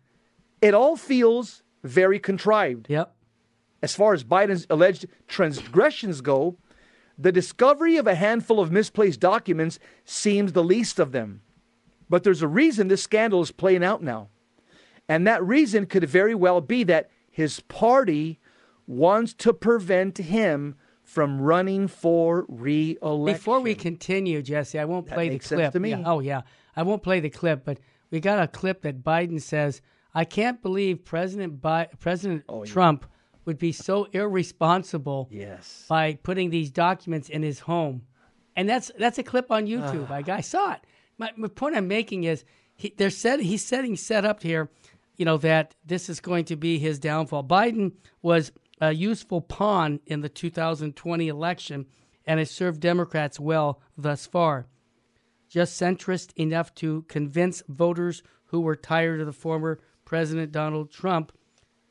[0.63, 2.87] it all feels very contrived.
[2.89, 3.15] Yep.
[3.83, 6.57] As far as Biden's alleged transgressions go,
[7.19, 11.43] the discovery of a handful of misplaced documents seems the least of them.
[12.09, 14.29] But there's a reason this scandal is playing out now.
[15.09, 18.41] And that reason could very well be that his party
[18.87, 20.77] wants to prevent him
[21.15, 23.39] from running for re-election.
[23.39, 25.73] Before we continue, Jesse, I won't play the clip.
[25.73, 25.91] to me.
[25.91, 26.43] Yeah, oh yeah,
[26.75, 27.79] I won't play the clip, but
[28.11, 29.81] we got a clip that Biden says,
[30.13, 33.07] "I can't believe President Bi- President oh, Trump
[33.45, 35.85] would be so irresponsible Yes.
[35.89, 38.03] by putting these documents in his home,"
[38.57, 39.67] and that's that's a clip on ah.
[39.67, 40.11] YouTube.
[40.11, 40.81] I, I saw it.
[41.17, 44.69] My, my point I'm making is he, they're set, he's setting set up here,
[45.17, 47.45] you know, that this is going to be his downfall.
[47.45, 48.51] Biden was
[48.89, 51.87] a useful pawn in the 2020 election
[52.27, 54.67] and has served Democrats well thus far.
[55.49, 61.33] Just centrist enough to convince voters who were tired of the former President Donald Trump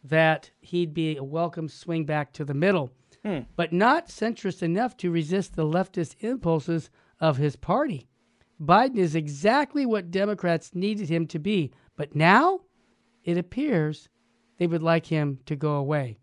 [0.04, 2.92] that he'd be a welcome swing back to the middle,
[3.24, 3.40] hmm.
[3.56, 8.08] but not centrist enough to resist the leftist impulses of his party.
[8.62, 12.62] Biden is exactly what Democrats needed him to be, but now
[13.24, 14.10] it appears
[14.58, 16.20] they would like him to go away.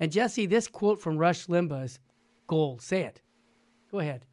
[0.00, 1.98] And Jesse, this quote from Rush Limbaugh is
[2.46, 2.80] gold.
[2.82, 3.20] Say it.
[3.92, 4.24] Go ahead.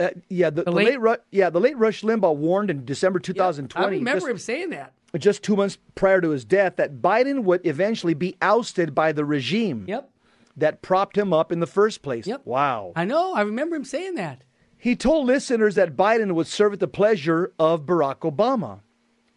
[0.00, 3.18] Uh, yeah, the, the late- late, Ru- yeah, the late Rush Limbaugh warned in December
[3.18, 3.86] 2020.
[3.86, 4.92] I remember just- him saying that.
[5.18, 9.24] just two months prior to his death that Biden would eventually be ousted by the
[9.24, 10.10] regime Yep.
[10.56, 12.26] that propped him up in the first place.
[12.26, 12.42] Yep.
[12.44, 12.92] Wow.
[12.96, 13.34] I know.
[13.34, 14.42] I remember him saying that.
[14.76, 18.80] He told listeners that Biden would serve at the pleasure of Barack Obama.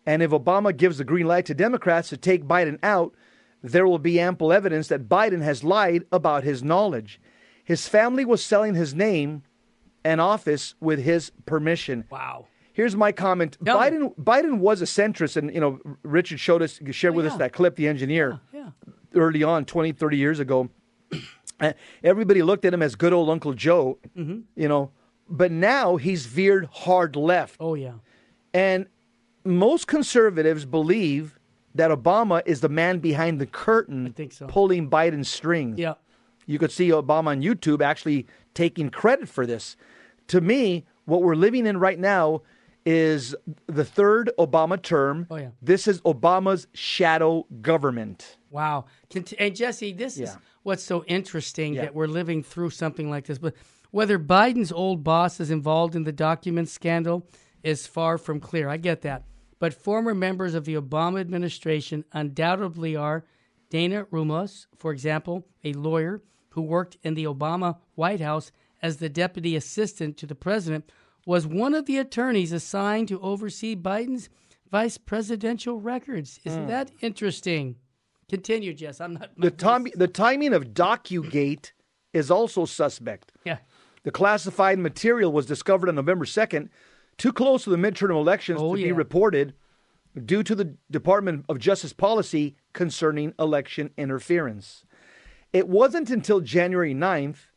[0.05, 3.13] And if Obama gives the green light to Democrats to take Biden out,
[3.63, 7.19] there will be ample evidence that Biden has lied about his knowledge.
[7.63, 9.43] His family was selling his name
[10.05, 12.05] and office with his permission.
[12.09, 12.47] Wow.
[12.71, 13.59] Here's my comment.
[13.61, 13.71] Me.
[13.71, 17.51] Biden Biden was a centrist, and you know Richard showed us shared with us that
[17.51, 17.75] clip.
[17.75, 18.69] The engineer, Yeah.
[19.15, 20.69] early on, 20, 30 years ago,
[22.03, 24.41] everybody looked at him as good old Uncle Joe, Mm-hmm.
[24.55, 24.91] you know.
[25.29, 27.57] But now he's veered hard left.
[27.59, 27.93] Oh yeah.
[28.53, 28.85] And
[29.43, 31.36] most conservatives believe
[31.77, 34.47] that Obama is the man behind the curtain so.
[34.47, 35.79] pulling Biden's strings.
[35.79, 35.93] Yeah.
[36.45, 39.75] You could see Obama on YouTube actually taking credit for this.
[40.27, 42.41] To me, what we're living in right now
[42.85, 43.35] is
[43.67, 45.27] the third Obama term.
[45.29, 45.49] Oh, yeah.
[45.61, 48.37] This is Obama's shadow government.
[48.49, 48.85] Wow.
[49.37, 51.83] And Jesse, this is what's so interesting Yeah.
[51.83, 53.37] that we're living through something like this.
[53.39, 53.55] But
[53.91, 57.27] whether Biden's old boss is involved in the document scandal
[57.61, 58.69] is far from clear.
[58.69, 59.23] I get that.
[59.59, 63.25] But former members of the Obama administration undoubtedly are.
[63.69, 69.09] Dana Remus, for example, a lawyer who worked in the Obama White House as the
[69.09, 70.89] deputy assistant to the president,
[71.25, 74.29] was one of the attorneys assigned to oversee Biden's
[74.71, 76.39] vice presidential records.
[76.45, 76.69] Isn't hmm.
[76.69, 77.75] that interesting?
[78.29, 79.01] Continue, Jess.
[79.01, 79.31] I'm not.
[79.37, 81.71] The, tom- the timing of DocuGate
[82.13, 83.31] is also suspect.
[83.45, 83.57] Yeah.
[84.03, 86.69] The classified material was discovered on November 2nd,
[87.17, 89.53] too close to the midterm elections Oh, to be reported
[90.25, 94.85] due to the Department of Justice policy concerning election interference.
[95.53, 97.47] It wasn't until January 9th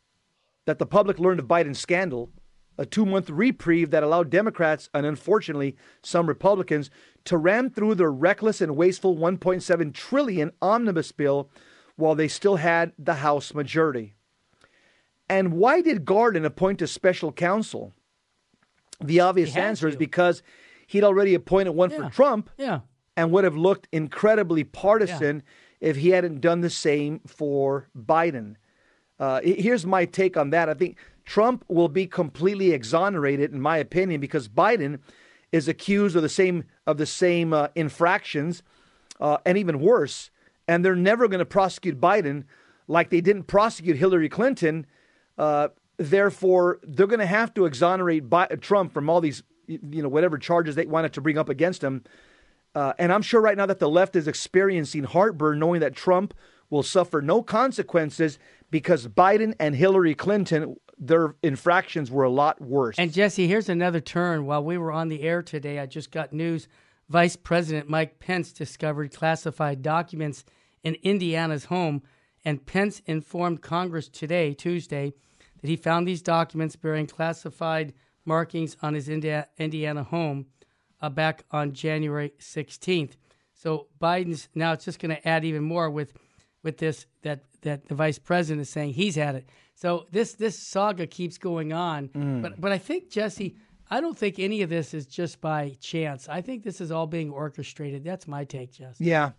[0.65, 2.29] that the public learned of Biden's scandal,
[2.77, 6.89] a two month reprieve that allowed Democrats and unfortunately some Republicans
[7.25, 11.49] to ram through their reckless and wasteful 1.7 trillion omnibus bill
[11.95, 14.15] while they still had the House majority.
[15.29, 17.93] And why did Garland appoint a special counsel?
[19.01, 20.43] The obvious answer is because
[20.87, 21.97] he'd already appointed one Yeah.
[22.07, 22.81] for Trump Yeah.
[23.17, 25.43] and would have looked incredibly partisan
[25.79, 28.55] if he hadn't done the same for Biden.
[29.19, 30.69] Uh, here's my take on that.
[30.69, 34.99] I think Trump will be completely exonerated, in my opinion, because Biden
[35.51, 38.63] is accused of the same of the same uh, infractions,
[39.19, 40.31] uh, and even worse.
[40.67, 42.45] And they're never going to prosecute Biden
[42.87, 44.85] like they didn't prosecute Hillary Clinton.
[45.37, 45.69] Uh,
[46.09, 48.23] therefore, they're going to have to exonerate
[48.61, 52.03] Trump from all these, you know, whatever charges they wanted to bring up against him.
[52.73, 56.33] Uh, and I'm sure right now that the left is experiencing heartburn knowing that Trump
[56.69, 58.39] will suffer no consequences
[58.71, 62.95] because Biden and Hillary Clinton, their infractions were a lot worse.
[62.97, 64.45] And Jesse, here's another turn.
[64.45, 66.67] While we were on the air today, I just got news.
[67.09, 70.45] Vice President Mike Pence discovered classified documents
[70.81, 72.01] in Indiana's home,
[72.45, 75.13] and Pence informed Congress today, Tuesday,
[75.61, 77.93] that he found these documents bearing classified
[78.25, 80.47] markings on his Indiana home
[81.01, 83.13] uh, back on January 16th.
[83.53, 86.13] So Biden's now it's just going to add even more with
[86.63, 89.49] with this that that the vice president is saying he's had it.
[89.75, 92.09] So this this saga keeps going on.
[92.41, 93.55] But but I think Jesse,
[93.89, 96.27] I don't think any of this is just by chance.
[96.27, 98.03] I think this is all being orchestrated.
[98.03, 99.05] That's my take, Jesse.
[99.05, 99.31] Yeah.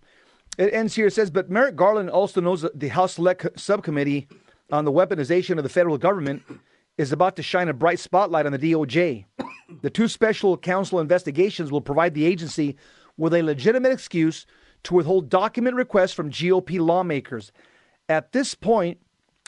[0.58, 1.06] It ends here.
[1.06, 4.28] It says, but Merrick Garland also knows that the House Select Subcommittee
[4.72, 6.42] on the weaponization of the federal government
[6.98, 9.26] is about to shine a bright spotlight on the DOJ.
[9.82, 12.76] The two special counsel investigations will provide the agency
[13.16, 14.46] with a legitimate excuse
[14.84, 17.52] to withhold document requests from GOP lawmakers.
[18.08, 18.98] At this point,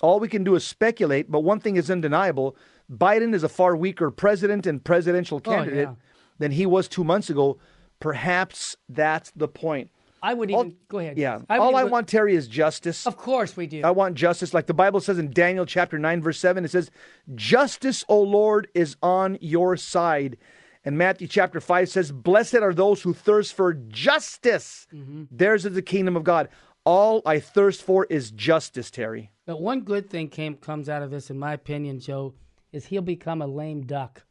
[0.02, 2.56] all we can do is speculate, but one thing is undeniable
[2.92, 5.94] Biden is a far weaker president and presidential oh, candidate yeah.
[6.38, 7.58] than he was two months ago.
[8.00, 9.90] Perhaps that's the point.
[10.24, 11.18] I would even go ahead.
[11.18, 11.37] Yeah.
[11.37, 13.06] Would All I want, Terry, is justice.
[13.06, 13.82] Of course we do.
[13.84, 14.54] I want justice.
[14.54, 16.90] Like the Bible says in Daniel chapter 9, verse 7, it says,
[17.34, 20.38] Justice, O Lord, is on your side.
[20.82, 24.86] And Matthew chapter 5 says, Blessed are those who thirst for justice.
[24.94, 25.24] Mm-hmm.
[25.30, 26.49] Theirs is the kingdom of God.
[26.86, 29.30] All I thirst for is justice, Terry.
[29.44, 32.32] But one good thing came comes out of this, in my opinion, Joe,
[32.72, 34.22] is he'll become a lame duck.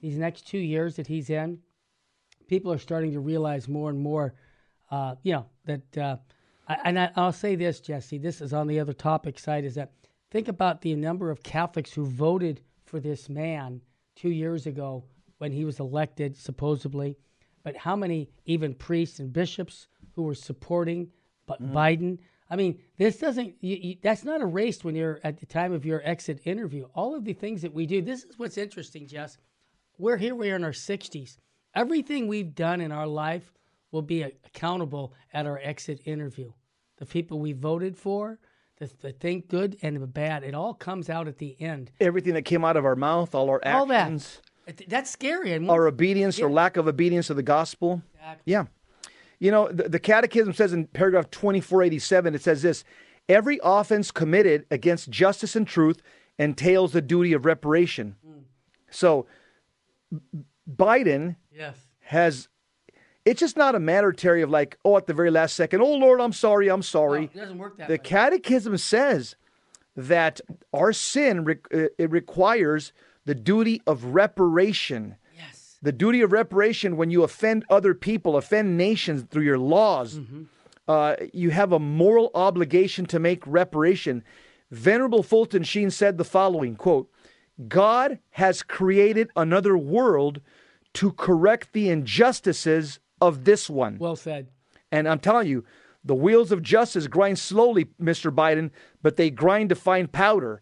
[0.00, 1.58] These next two years that he's in,
[2.48, 4.34] people are starting to realize more and more,
[4.94, 5.98] uh, you know, that.
[5.98, 6.16] Uh,
[6.68, 8.18] I, and I, I'll say this, Jesse.
[8.18, 9.64] This is on the other topic side.
[9.64, 9.92] Is that
[10.30, 13.80] think about the number of Catholics who voted for this man
[14.14, 15.04] two years ago
[15.38, 17.16] when he was elected, supposedly,
[17.64, 21.10] but how many even priests and bishops who were supporting
[21.46, 22.18] but Biden?
[22.48, 23.56] I mean, this doesn't.
[23.60, 26.86] You, you, that's not erased when you're at the time of your exit interview.
[26.94, 28.00] All of the things that we do.
[28.00, 29.38] This is what's interesting, Jess.
[29.98, 30.34] We're here.
[30.34, 31.36] We're in our 60s.
[31.74, 33.50] Everything we've done in our life
[33.94, 36.52] will be accountable at our exit interview.
[36.98, 38.40] The people we voted for,
[38.78, 41.92] the, the thing good and the bad, it all comes out at the end.
[42.00, 44.00] Everything that came out of our mouth, all our All that.
[44.02, 44.42] actions,
[44.88, 45.52] That's scary.
[45.52, 48.02] And our obedience or lack of obedience to the gospel.
[48.44, 48.64] Yeah.
[49.38, 52.82] You know, the, the Catechism says in paragraph 2487, it says this
[53.28, 56.02] every offense committed against justice and truth
[56.36, 58.16] entails the duty of reparation.
[58.26, 58.42] Mm.
[58.90, 59.26] So,
[60.12, 61.76] B- Biden yes.
[62.00, 62.48] has
[63.24, 65.94] it's just not a matter, Terry, of like, oh, at the very last second, oh,
[65.94, 67.20] Lord, I'm sorry, I'm sorry.
[67.20, 67.98] No, it doesn't work that the way.
[67.98, 69.36] Catechism says
[69.96, 70.40] that
[70.72, 72.92] our sin re- uh, it requires
[73.24, 75.16] the duty of reparation.
[75.36, 75.78] Yes.
[75.80, 80.20] The duty of reparation when you offend other people, offend nations through your laws.
[80.86, 84.22] Uh, you have a moral obligation to make reparation.
[84.70, 87.08] Venerable Fulton Sheen said the following quote,
[87.68, 90.40] God has created another world
[90.94, 93.98] to correct the injustices of this one.
[93.98, 94.48] Well said.
[94.90, 95.64] And I'm telling you,
[96.04, 98.32] the wheels of justice grind slowly, Mr.
[98.34, 98.70] Biden,
[99.02, 100.60] but they grind to fine powder.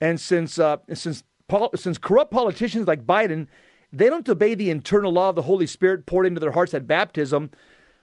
[0.00, 3.48] And since uh, since pol- since corrupt politicians like Biden,
[3.92, 6.86] they don't obey the internal law of the Holy Spirit poured into their hearts at
[6.86, 7.50] baptism,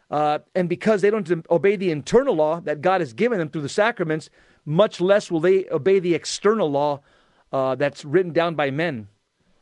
[0.09, 3.61] uh, and because they don't obey the internal law that God has given them through
[3.61, 4.29] the sacraments,
[4.65, 7.01] much less will they obey the external law
[7.51, 9.07] uh, that's written down by men.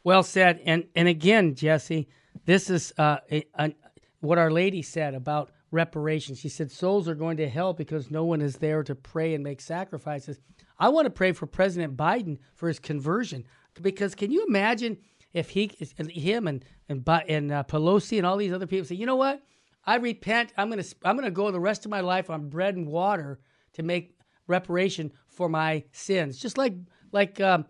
[0.03, 0.61] Well said.
[0.65, 2.07] And and again, Jesse,
[2.45, 3.73] this is uh, a, a,
[4.19, 6.39] what Our Lady said about reparations.
[6.39, 9.43] She said souls are going to hell because no one is there to pray and
[9.43, 10.39] make sacrifices.
[10.77, 13.45] I want to pray for President Biden for his conversion
[13.81, 14.97] because can you imagine
[15.33, 15.71] if he,
[16.09, 19.41] him, and and and uh, Pelosi and all these other people say, you know what,
[19.85, 20.53] I repent.
[20.57, 23.39] I'm gonna I'm gonna go the rest of my life on bread and water
[23.73, 24.17] to make
[24.47, 26.73] reparation for my sins, just like
[27.11, 27.39] like.
[27.39, 27.65] Um,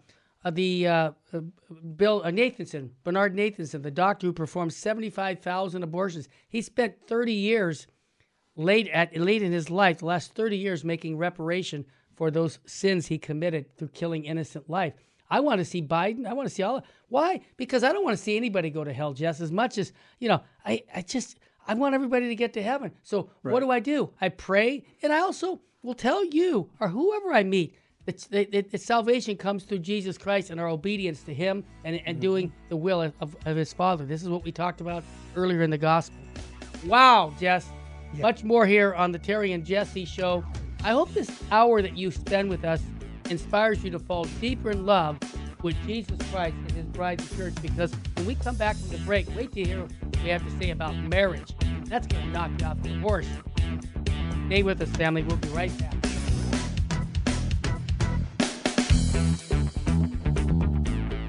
[0.46, 1.40] the uh, uh,
[1.98, 6.30] Bill uh, Nathanson, Bernard Nathanson, the doctor who performed 75,000 abortions.
[6.48, 7.88] He spent 30 years
[8.56, 11.86] late at late in his life, the last 30 years, making reparation
[12.16, 14.94] for those sins he committed through killing innocent life.
[15.30, 16.26] I want to see Biden.
[16.26, 16.84] I want to see all.
[17.08, 17.42] Why?
[17.56, 19.42] Because I don't want to see anybody go to hell, Jess.
[19.42, 21.38] As much as you know, I, I just
[21.68, 22.92] I want everybody to get to heaven.
[23.04, 24.12] So what do I do?
[24.20, 27.76] I pray, and I also will tell you or whoever I meet
[28.10, 32.16] it's, it, it, salvation comes through Jesus Christ and our obedience to Him and, and
[32.16, 32.22] mm-hmm.
[32.22, 34.04] doing the will of, of, His Father.
[34.04, 35.04] This is what we talked about
[35.36, 36.20] earlier in the gospel.
[36.86, 37.68] Wow, Jess.
[38.16, 38.24] Yeah.
[38.24, 40.44] Much more here on the Terry and Jesse show.
[40.84, 42.82] I hope this hour that you spend with us
[43.30, 45.20] inspires you to fall deeper in love
[45.62, 48.98] with Jesus Christ and His bride, the church, because when we come back from the
[49.00, 51.54] break, wait to hear what we have to say about marriage.
[51.86, 53.28] That's going to knock you off the horse.
[54.48, 55.22] Stay with us, family.
[55.22, 55.99] We'll be right back.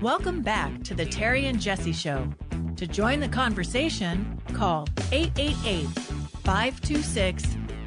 [0.03, 2.27] Welcome back to the Terry and Jesse Show.
[2.77, 5.87] To join the conversation, call 888
[6.43, 7.43] 526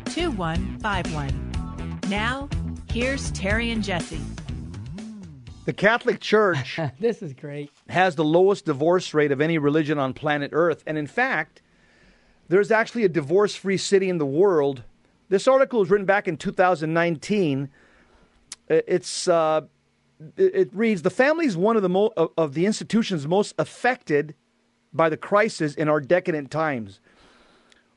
[0.06, 2.00] 2151.
[2.10, 2.50] Now,
[2.92, 4.22] here's Terry and Jesse.
[5.66, 7.72] The Catholic Church this is great.
[7.90, 10.84] has the lowest divorce rate of any religion on planet Earth.
[10.86, 11.64] And in fact,
[12.48, 14.84] there's actually a divorce free city in the world.
[15.30, 17.70] This article was written back in 2019.
[18.70, 19.62] It's uh,
[20.38, 24.36] it reads the family is one of the mo- of the institutions most affected
[24.94, 27.00] by the crisis in our decadent times.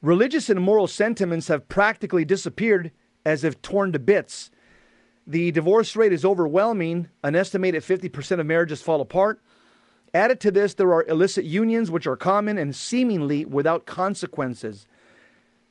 [0.03, 2.91] Religious and moral sentiments have practically disappeared
[3.25, 4.51] as if torn to bits.
[5.27, 7.09] The divorce rate is overwhelming.
[7.25, 9.41] An estimated 50% of marriages fall apart.
[10.15, 14.87] Added to this, there are illicit unions, which are common and seemingly without consequences.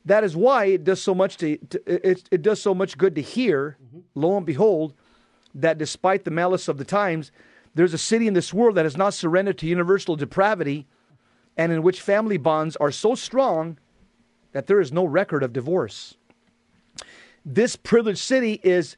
[0.04, 3.16] That is why it does so much to, to it, it, does so much good
[3.16, 3.78] to hear.
[3.84, 4.00] Mm-hmm.
[4.14, 4.94] Lo and behold,
[5.56, 7.32] that despite the malice of the times,
[7.74, 10.88] there's a city in this world that has not surrendered to universal depravity
[11.58, 13.78] and in which family bonds are so strong
[14.52, 16.16] that there is no record of divorce.
[17.46, 18.98] This privileged city is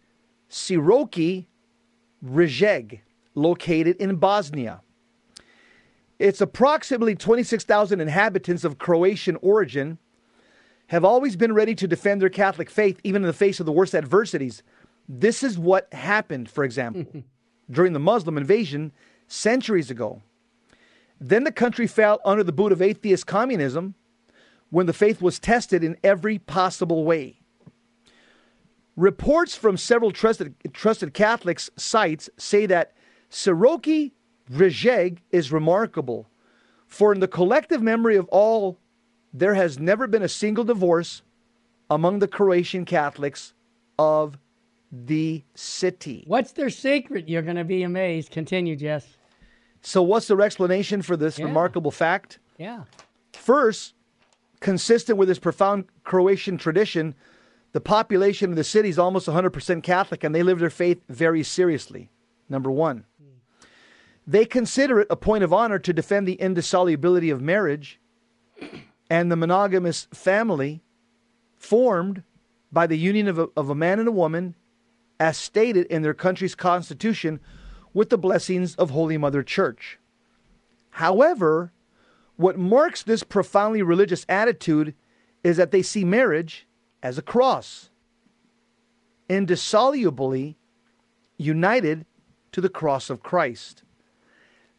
[0.50, 1.46] Široki
[2.24, 3.02] Brijeg,
[3.36, 4.82] located in Bosnia.
[6.20, 10.00] Its approximately 26,000 inhabitants of Croatian origin
[10.88, 13.72] have always been ready to defend their Catholic faith even in the face of the
[13.72, 14.64] worst adversities.
[15.08, 17.24] This is what happened, for example,
[17.72, 18.92] during the Muslim invasion
[19.28, 20.22] centuries ago.
[21.20, 23.96] Then the country fell under the boot of atheist communism
[24.70, 27.40] when the faith was tested in every possible way.
[28.96, 32.94] Reports from several trusted, trusted Catholics sites say that
[33.30, 34.12] Široki
[34.52, 36.28] Brijeg is remarkable,
[36.88, 38.80] for in the collective memory of all,
[39.34, 41.22] there has never been a single divorce
[41.90, 43.54] among the Croatian Catholics
[44.00, 44.38] of
[44.92, 46.24] the city.
[46.28, 47.28] What's their secret?
[47.28, 48.32] You're going to be amazed.
[48.32, 49.18] Continue, Jess.
[49.82, 51.46] So, what's their explanation for this yeah.
[51.46, 52.40] remarkable fact?
[52.58, 52.84] Yeah.
[53.34, 53.94] First,
[54.60, 57.16] consistent with this profound Croatian tradition,
[57.74, 61.44] the population of the city is almost 100% Catholic and they live their faith very
[61.44, 62.10] seriously.
[62.50, 63.06] Number one.
[64.26, 68.00] They consider it a point of honor to defend the indissolubility of marriage
[69.10, 70.82] and the monogamous family
[71.56, 72.24] formed
[72.72, 74.56] by the union of a, of a man and a woman
[75.20, 77.40] as stated in their country's constitution
[77.94, 80.00] with the blessings of Holy Mother Church.
[80.92, 81.72] However,
[82.38, 84.94] What marks this profoundly religious attitude
[85.44, 86.68] is that they see marriage
[87.02, 87.90] as a cross,
[89.28, 90.56] indissolubly
[91.38, 92.06] united
[92.52, 93.84] to the cross of Christ.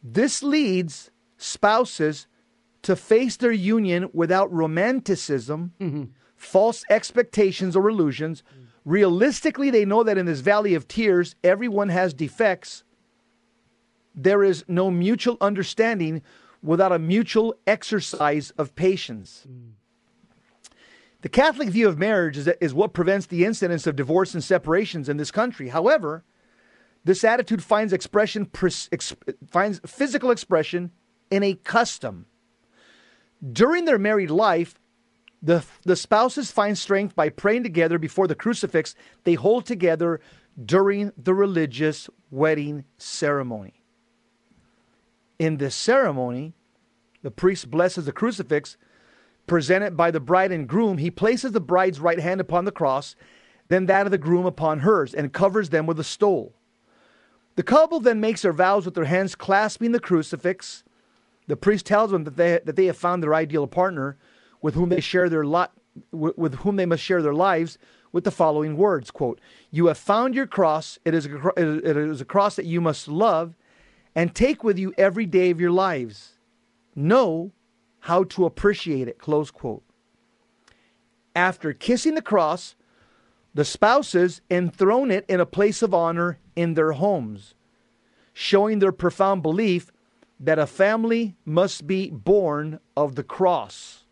[0.01, 2.27] This leads spouses
[2.81, 6.03] to face their union without romanticism, mm-hmm.
[6.37, 8.41] false expectations or illusions.
[8.85, 12.83] Realistically, they know that in this valley of tears, everyone has defects.
[14.15, 16.21] There is no mutual understanding
[16.61, 19.47] without a mutual exercise of patience.
[21.21, 25.09] The Catholic view of marriage is, is what prevents the incidence of divorce and separations
[25.09, 25.69] in this country.
[25.69, 26.23] However,
[27.03, 29.15] this attitude finds expression pres- ex-
[29.49, 30.91] finds physical expression
[31.29, 32.25] in a custom.
[33.51, 34.79] During their married life,
[35.41, 40.19] the, the spouses find strength by praying together before the crucifix they hold together
[40.63, 43.81] during the religious wedding ceremony.
[45.37, 46.53] In this ceremony,
[47.21, 48.75] the priest blesses the crucifix
[49.47, 50.97] presented by the bride and groom.
[50.97, 53.15] He places the bride's right hand upon the cross,
[53.69, 56.53] then that of the groom upon hers, and covers them with a stole.
[57.55, 60.83] The couple then makes their vows with their hands clasping the crucifix.
[61.47, 64.17] The priest tells them that they, that they have found their ideal partner
[64.61, 65.73] with whom they share their lot,
[66.11, 67.77] with whom they must share their lives
[68.11, 69.39] with the following words quote
[69.69, 70.97] you have found your cross.
[71.05, 73.55] It is a, it is a cross that you must love
[74.15, 76.33] and take with you every day of your lives.
[76.95, 77.51] Know
[77.99, 79.83] how to appreciate it close quote.
[81.35, 82.75] After kissing the cross
[83.53, 87.55] the spouses enthrone it in a place of honor in their homes
[88.33, 89.91] showing their profound belief
[90.39, 94.05] that a family must be born of the cross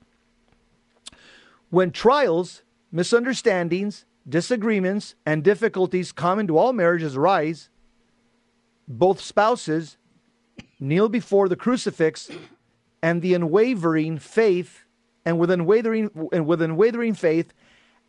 [1.69, 7.69] when trials, misunderstandings, disagreements, and difficulties common to all marriages arise,
[8.87, 9.97] both spouses
[10.79, 12.29] kneel before the crucifix
[13.01, 14.85] and the unwavering faith
[15.25, 17.53] and with unwavering and with unwavering faith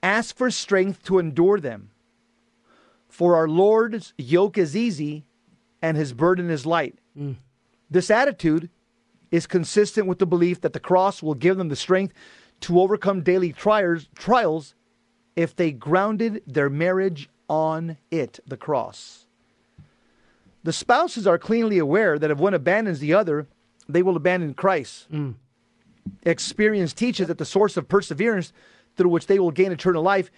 [0.03, 1.91] ask for strength to endure them.
[3.09, 5.25] For our Lord's yoke is easy
[5.83, 6.99] and his burden is light.
[7.19, 7.37] Mm.
[7.91, 8.71] This attitude
[9.31, 12.15] is consistent with the belief that the cross will give them the strength
[12.61, 14.75] to overcome daily trials, trials
[15.37, 19.27] if they grounded their marriage on it, the cross.
[20.65, 23.47] The spouses are cleanly aware that if one abandons the other,
[23.89, 25.11] they will abandon Christ.
[25.11, 25.35] Mm.
[26.25, 28.53] Experience teaches that the source of perseverance
[28.97, 30.31] through which they will gain eternal life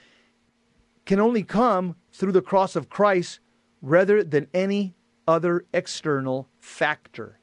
[1.06, 3.40] can only come through the cross of Christ
[3.82, 4.94] rather than any
[5.26, 7.39] other external factor.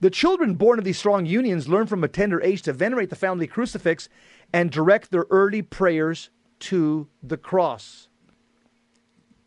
[0.00, 3.16] The children born of these strong unions learn from a tender age to venerate the
[3.16, 4.08] family crucifix
[4.52, 6.30] and direct their early prayers
[6.60, 8.08] to the cross.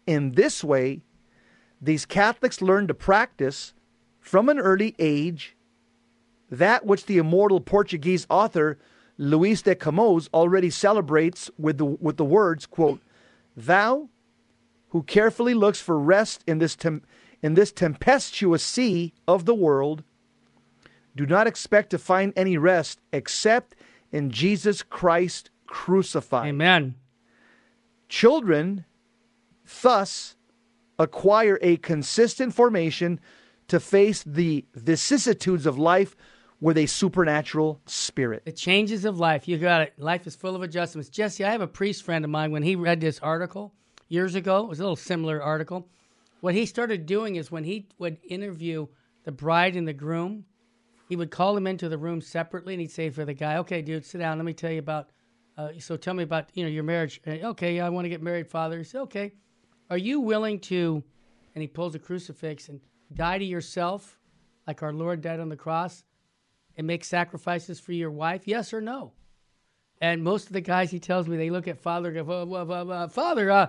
[0.06, 1.02] In this way,
[1.82, 3.74] these Catholics learn to practice
[4.20, 5.56] from an early age
[6.50, 8.78] that which the immortal Portuguese author
[9.18, 13.02] Luis de Camões already celebrates with the, with the words, quote,
[13.56, 14.10] Thou
[14.90, 17.04] who carefully looks for rest in this, tem-
[17.42, 20.04] in this tempestuous sea of the world,
[21.16, 23.76] do not expect to find any rest except
[24.12, 26.50] in Jesus Christ crucified.
[26.50, 26.96] Amen.
[28.10, 28.86] Children
[29.82, 30.36] thus
[31.00, 33.20] acquire a consistent formation
[33.68, 36.16] to face the vicissitudes of life
[36.60, 38.46] with a supernatural spirit.
[38.46, 39.48] The changes of life.
[39.48, 39.94] You got it.
[39.98, 41.10] Life is full of adjustments.
[41.10, 42.52] Jesse, I have a priest friend of mine.
[42.52, 43.74] When he read this article
[44.10, 45.88] years ago, it was a little similar article.
[46.42, 48.88] What he started doing is when he would interview
[49.24, 50.46] the bride and the groom,
[51.12, 53.82] he would call him into the room separately, and he'd say for the guy, "Okay,
[53.82, 54.38] dude, sit down.
[54.38, 55.10] Let me tell you about.
[55.58, 57.20] Uh, so tell me about you know your marriage.
[57.28, 58.78] Uh, okay, I want to get married, father.
[58.78, 59.34] He said, "Okay,
[59.90, 61.04] are you willing to?"
[61.54, 62.80] And he pulls a crucifix and
[63.14, 64.22] die to yourself,
[64.66, 66.06] like our Lord died on the cross,
[66.78, 68.48] and make sacrifices for your wife.
[68.48, 69.12] Yes or no?
[70.00, 72.64] And most of the guys, he tells me, they look at father, and go, "Uh,
[72.64, 73.68] uh, "Father, uh,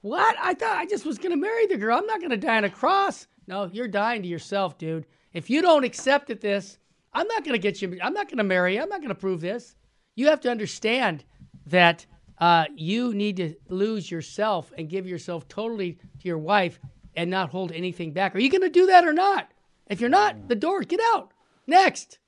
[0.00, 0.36] what?
[0.40, 1.98] I thought I just was going to marry the girl.
[1.98, 5.04] I'm not going to die on a cross." No, you're dying to yourself, dude.
[5.38, 6.78] If you don't accept it, this,
[7.12, 7.96] I'm not going to get you.
[8.02, 8.82] I'm not going to marry you.
[8.82, 9.76] I'm not going to prove this.
[10.16, 11.24] You have to understand
[11.66, 12.04] that
[12.38, 16.80] uh, you need to lose yourself and give yourself totally to your wife
[17.14, 18.34] and not hold anything back.
[18.34, 19.52] Are you going to do that or not?
[19.88, 21.30] If you're not, the door, get out.
[21.68, 22.18] Next.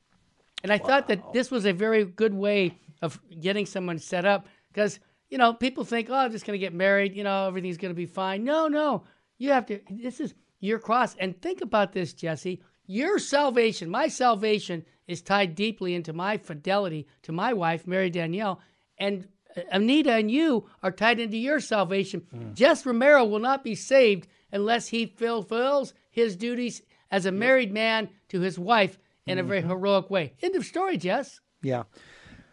[0.62, 4.46] And I thought that this was a very good way of getting someone set up
[4.72, 5.00] because,
[5.30, 7.16] you know, people think, oh, I'm just going to get married.
[7.16, 8.44] You know, everything's going to be fine.
[8.44, 9.02] No, no.
[9.38, 11.16] You have to, this is your cross.
[11.18, 12.62] And think about this, Jesse.
[12.90, 18.60] Your salvation, my salvation, is tied deeply into my fidelity to my wife, Mary Danielle.
[18.98, 22.52] And uh, Anita and you are tied into your salvation.
[22.52, 26.82] Jess Romero will not be saved unless he fulfills his duties
[27.12, 30.32] as a married man to his wife in a very heroic way.
[30.42, 31.38] End of story, Jess.
[31.62, 31.84] Yeah.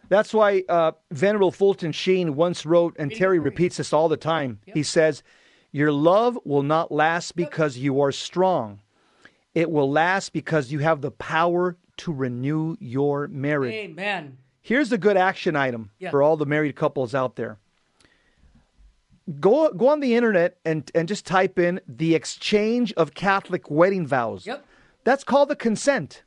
[0.08, 4.60] That's why uh, Venerable Fulton Sheen once wrote, and Terry repeats this all the time.
[4.66, 5.24] He says,
[5.72, 8.78] Your love will not last because you are strong.
[9.58, 13.74] It will last because you have the power to renew your marriage.
[13.74, 14.38] Amen.
[14.60, 16.10] Here's a good action item Yeah.
[16.10, 17.58] for all the married couples out there.
[19.40, 24.06] Go go on the internet and and just type in the exchange of Catholic wedding
[24.06, 24.46] vows.
[24.46, 24.64] Yep.
[25.02, 26.22] That's called the consent.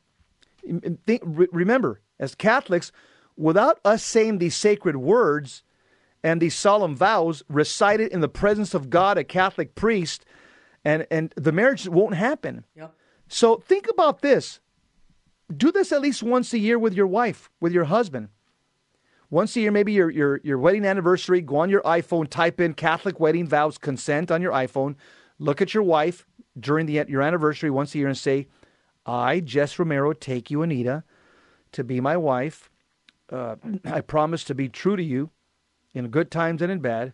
[1.07, 2.91] Think, re- remember, as Catholics,
[3.37, 5.63] without us saying these sacred words
[6.21, 10.25] and these solemn vows recited in the presence of God, a Catholic priest,
[10.83, 12.65] and and the marriage won't happen.
[12.75, 12.93] Yep.
[13.31, 14.59] So think about this.
[15.55, 18.27] Do this at least once a year with your wife, with your husband.
[19.29, 22.73] Once a year, maybe your, your, your wedding anniversary, go on your iPhone, type in
[22.73, 24.95] Catholic wedding vows consent on your iPhone.
[25.39, 26.25] Look at your wife
[26.59, 28.47] during the, your anniversary once a year and say,
[29.05, 31.05] I, Jess Romero, take you, Anita,
[31.71, 32.69] to be my wife.
[33.31, 33.55] Uh,
[33.85, 35.29] I promise to be true to you
[35.93, 37.13] in good times and in bad,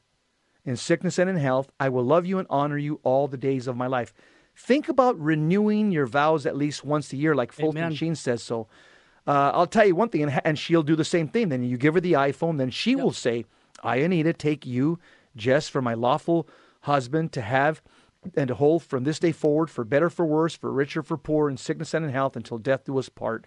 [0.65, 1.69] in sickness and in health.
[1.79, 4.15] I will love you and honor you all the days of my life.
[4.57, 7.95] Think about renewing your vows at least once a year, like Fulton Amen.
[7.95, 8.67] Sheen says so.
[9.25, 11.49] Uh, I'll tell you one thing, and, and she'll do the same thing.
[11.49, 13.45] Then you give her the iPhone, then she will say,
[13.83, 14.99] I, Anita, take you,
[15.35, 16.47] Jess, for my lawful
[16.81, 17.81] husband to have
[18.35, 21.49] and to hold from this day forward, for better, for worse, for richer, for poor,
[21.49, 23.45] in sickness and in health, until death do us part.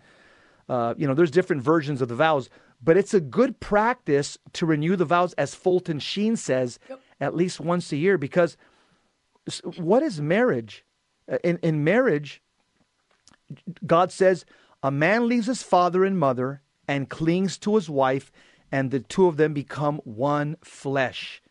[0.69, 2.49] Uh, you know, there's different versions of the vows,
[2.83, 6.79] but it's a good practice to renew the vows, as Fulton Sheen says,
[7.21, 8.57] at least once a year, because
[9.77, 10.85] what is marriage?
[11.31, 12.43] Uh, In, in marriage,
[13.87, 14.45] God says,
[14.83, 18.33] a man leaves his father and mother and clings to his wife,
[18.73, 21.43] and the two of them become one flesh.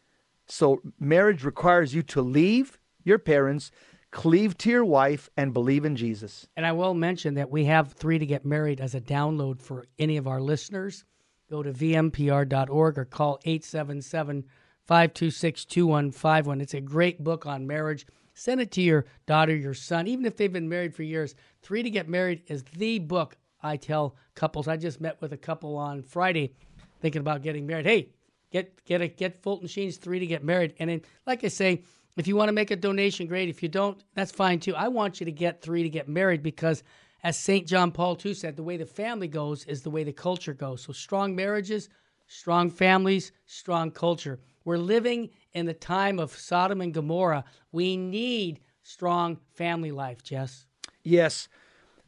[0.48, 3.72] So, marriage requires you to leave your parents,
[4.12, 6.48] cleave to your wife, and believe in Jesus.
[6.58, 9.86] And I will mention that we have Three to Get Married as a download for
[10.00, 11.06] any of our listeners.
[11.50, 14.46] Go to vmpr.org or call 877
[14.86, 16.62] 526 2151.
[16.62, 18.08] It's a great book on marriage.
[18.40, 21.36] Send it to your daughter, your son, even if they've been married for years.
[21.62, 24.70] Three to Get Married is the book I tell couples.
[24.70, 26.54] I just met with a couple on Friday
[27.02, 27.86] thinking about getting married.
[27.86, 28.12] Hey,
[28.50, 30.74] get get a, get Fulton Sheen's Three to Get Married.
[30.80, 31.84] And then, like I say,
[32.16, 33.50] if you want to make a donation, great.
[33.50, 34.74] If you don't, that's fine too.
[34.74, 36.82] I want you to get Three to Get Married because,
[37.24, 37.68] as St.
[37.68, 40.84] John Paul II said, the way the family goes is the way the culture goes.
[40.84, 41.90] So strong marriages,
[42.28, 44.40] strong families, strong culture.
[44.70, 47.44] We're living in the time of Sodom and Gomorrah.
[47.72, 50.68] We need strong family life, Jess.
[51.04, 51.48] Yes.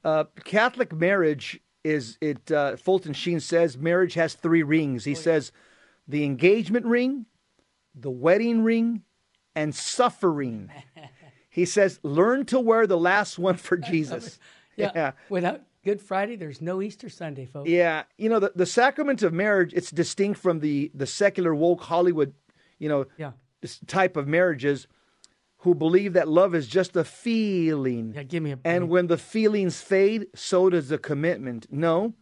[0.04, 5.06] Uh, Catholic marriage is it uh, Fulton Sheen says marriage has three rings.
[5.06, 5.52] He says
[6.08, 7.26] the engagement ring,
[7.96, 9.02] the wedding ring,
[9.56, 10.70] and suffering.
[11.50, 14.38] he says learn to wear the last one for Jesus.
[14.76, 15.14] yeah.
[15.30, 17.68] Without Good Friday, there's no Easter Sunday, folks.
[17.68, 19.74] Yeah, you know the, the sacrament of marriage.
[19.74, 22.36] It's distinct from the the secular woke Hollywood,
[22.82, 23.32] you know, Yeah.
[23.62, 24.88] this type of marriages,
[25.60, 28.14] who believe that love is just a feeling.
[28.16, 31.68] Yeah, give me a And when the feelings fade, so does the commitment.
[31.72, 32.14] No,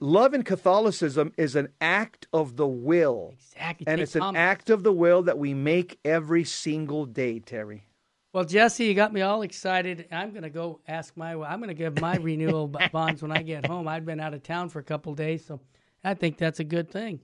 [0.00, 3.86] love in Catholicism is an act of the will, Exactly.
[3.86, 7.38] and Take it's an act of the will that we make every single day.
[7.38, 7.84] Terry.
[8.32, 10.06] Well, Jesse, you got me all excited.
[10.12, 11.34] I'm going to go ask my.
[11.34, 13.88] I'm going to give my renewal bonds when I get home.
[13.88, 15.60] I've been out of town for a couple days, so
[16.04, 17.20] I think that's a good thing.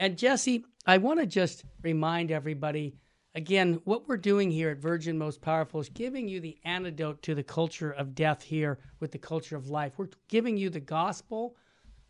[0.00, 2.96] And Jesse, I want to just remind everybody
[3.34, 7.34] again what we're doing here at Virgin Most Powerful is giving you the antidote to
[7.34, 9.92] the culture of death here with the culture of life.
[9.98, 11.54] We're giving you the gospel.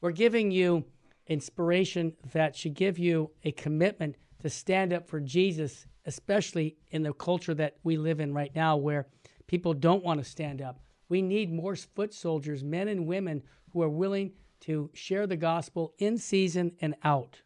[0.01, 0.84] We're giving you
[1.26, 7.12] inspiration that should give you a commitment to stand up for Jesus, especially in the
[7.12, 9.09] culture that we live in right now where
[9.49, 10.78] people don't want to stand up.
[11.09, 14.30] We need more foot soldiers, men and women who are willing
[14.61, 17.41] to share the gospel in season and out.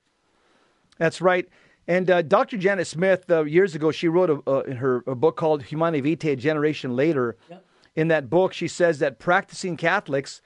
[0.99, 1.49] That's right.
[1.87, 2.57] And uh, Dr.
[2.57, 6.01] Janet Smith, uh, years ago, she wrote a, uh, in her a book called Humanae
[6.01, 7.37] Vitae, A Generation Later.
[7.51, 7.65] Yep.
[7.97, 10.41] In that book, she says that practicing Catholics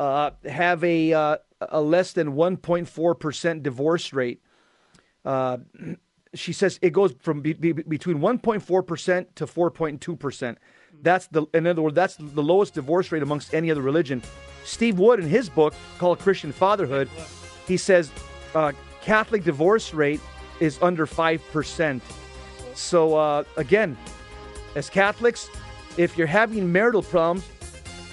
[0.00, 4.42] uh, have a, uh, a less than 1.4% divorce rate.
[5.24, 5.58] Uh,
[6.34, 10.56] she says it goes from be, be, between 1.4% to 4.2%.
[11.02, 14.22] That's the, in other words, that's the lowest divorce rate amongst any other religion.
[14.64, 17.08] Steve Wood, in his book called Christian Fatherhood,
[17.66, 18.10] he says
[18.54, 18.72] uh,
[19.02, 20.20] Catholic divorce rate
[20.60, 22.00] is under 5%.
[22.74, 23.96] So, uh, again,
[24.74, 25.50] as Catholics,
[25.96, 27.46] if you're having marital problems,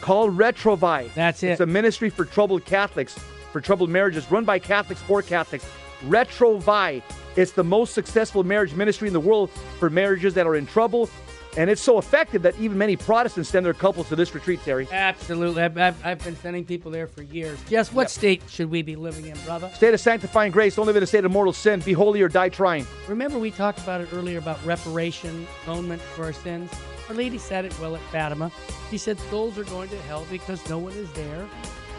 [0.01, 1.13] call Retrouvaille.
[1.13, 1.51] That's it.
[1.51, 3.17] It's a ministry for troubled Catholics,
[3.51, 5.65] for troubled marriages, run by Catholics for Catholics.
[6.07, 7.03] Retrouvaille.
[7.35, 11.09] It's the most successful marriage ministry in the world for marriages that are in trouble.
[11.57, 14.87] And it's so effective that even many Protestants send their couples to this retreat, Terry.
[14.91, 15.63] Absolutely.
[15.63, 17.59] I've, I've, I've been sending people there for years.
[17.69, 19.69] Jess, what state should we be living in, brother?
[19.73, 21.79] State of sanctifying grace, don't live in a state of mortal sin.
[21.79, 22.85] Be holy or die trying.
[23.07, 26.71] Remember, we talked about it earlier about reparation, atonement for our sins?
[27.09, 28.51] Our lady said it well at Fatima.
[28.91, 31.49] She said souls are going to hell because no one is there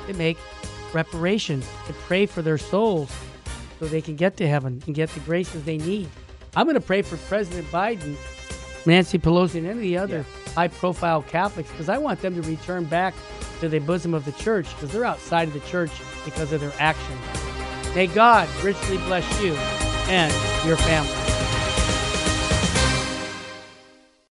[0.07, 0.38] to make
[0.92, 3.11] reparation, to pray for their souls
[3.78, 6.09] so they can get to heaven and get the graces they need.
[6.55, 8.16] I'm going to pray for President Biden,
[8.87, 12.43] Nancy Pelosi, and any of the other high profile Catholics because I want them to
[12.43, 13.14] return back
[13.61, 15.91] to the bosom of the church because they're outside of the church
[16.24, 17.20] because of their actions.
[17.95, 19.55] May God richly bless you
[20.09, 20.33] and
[20.66, 21.30] your family.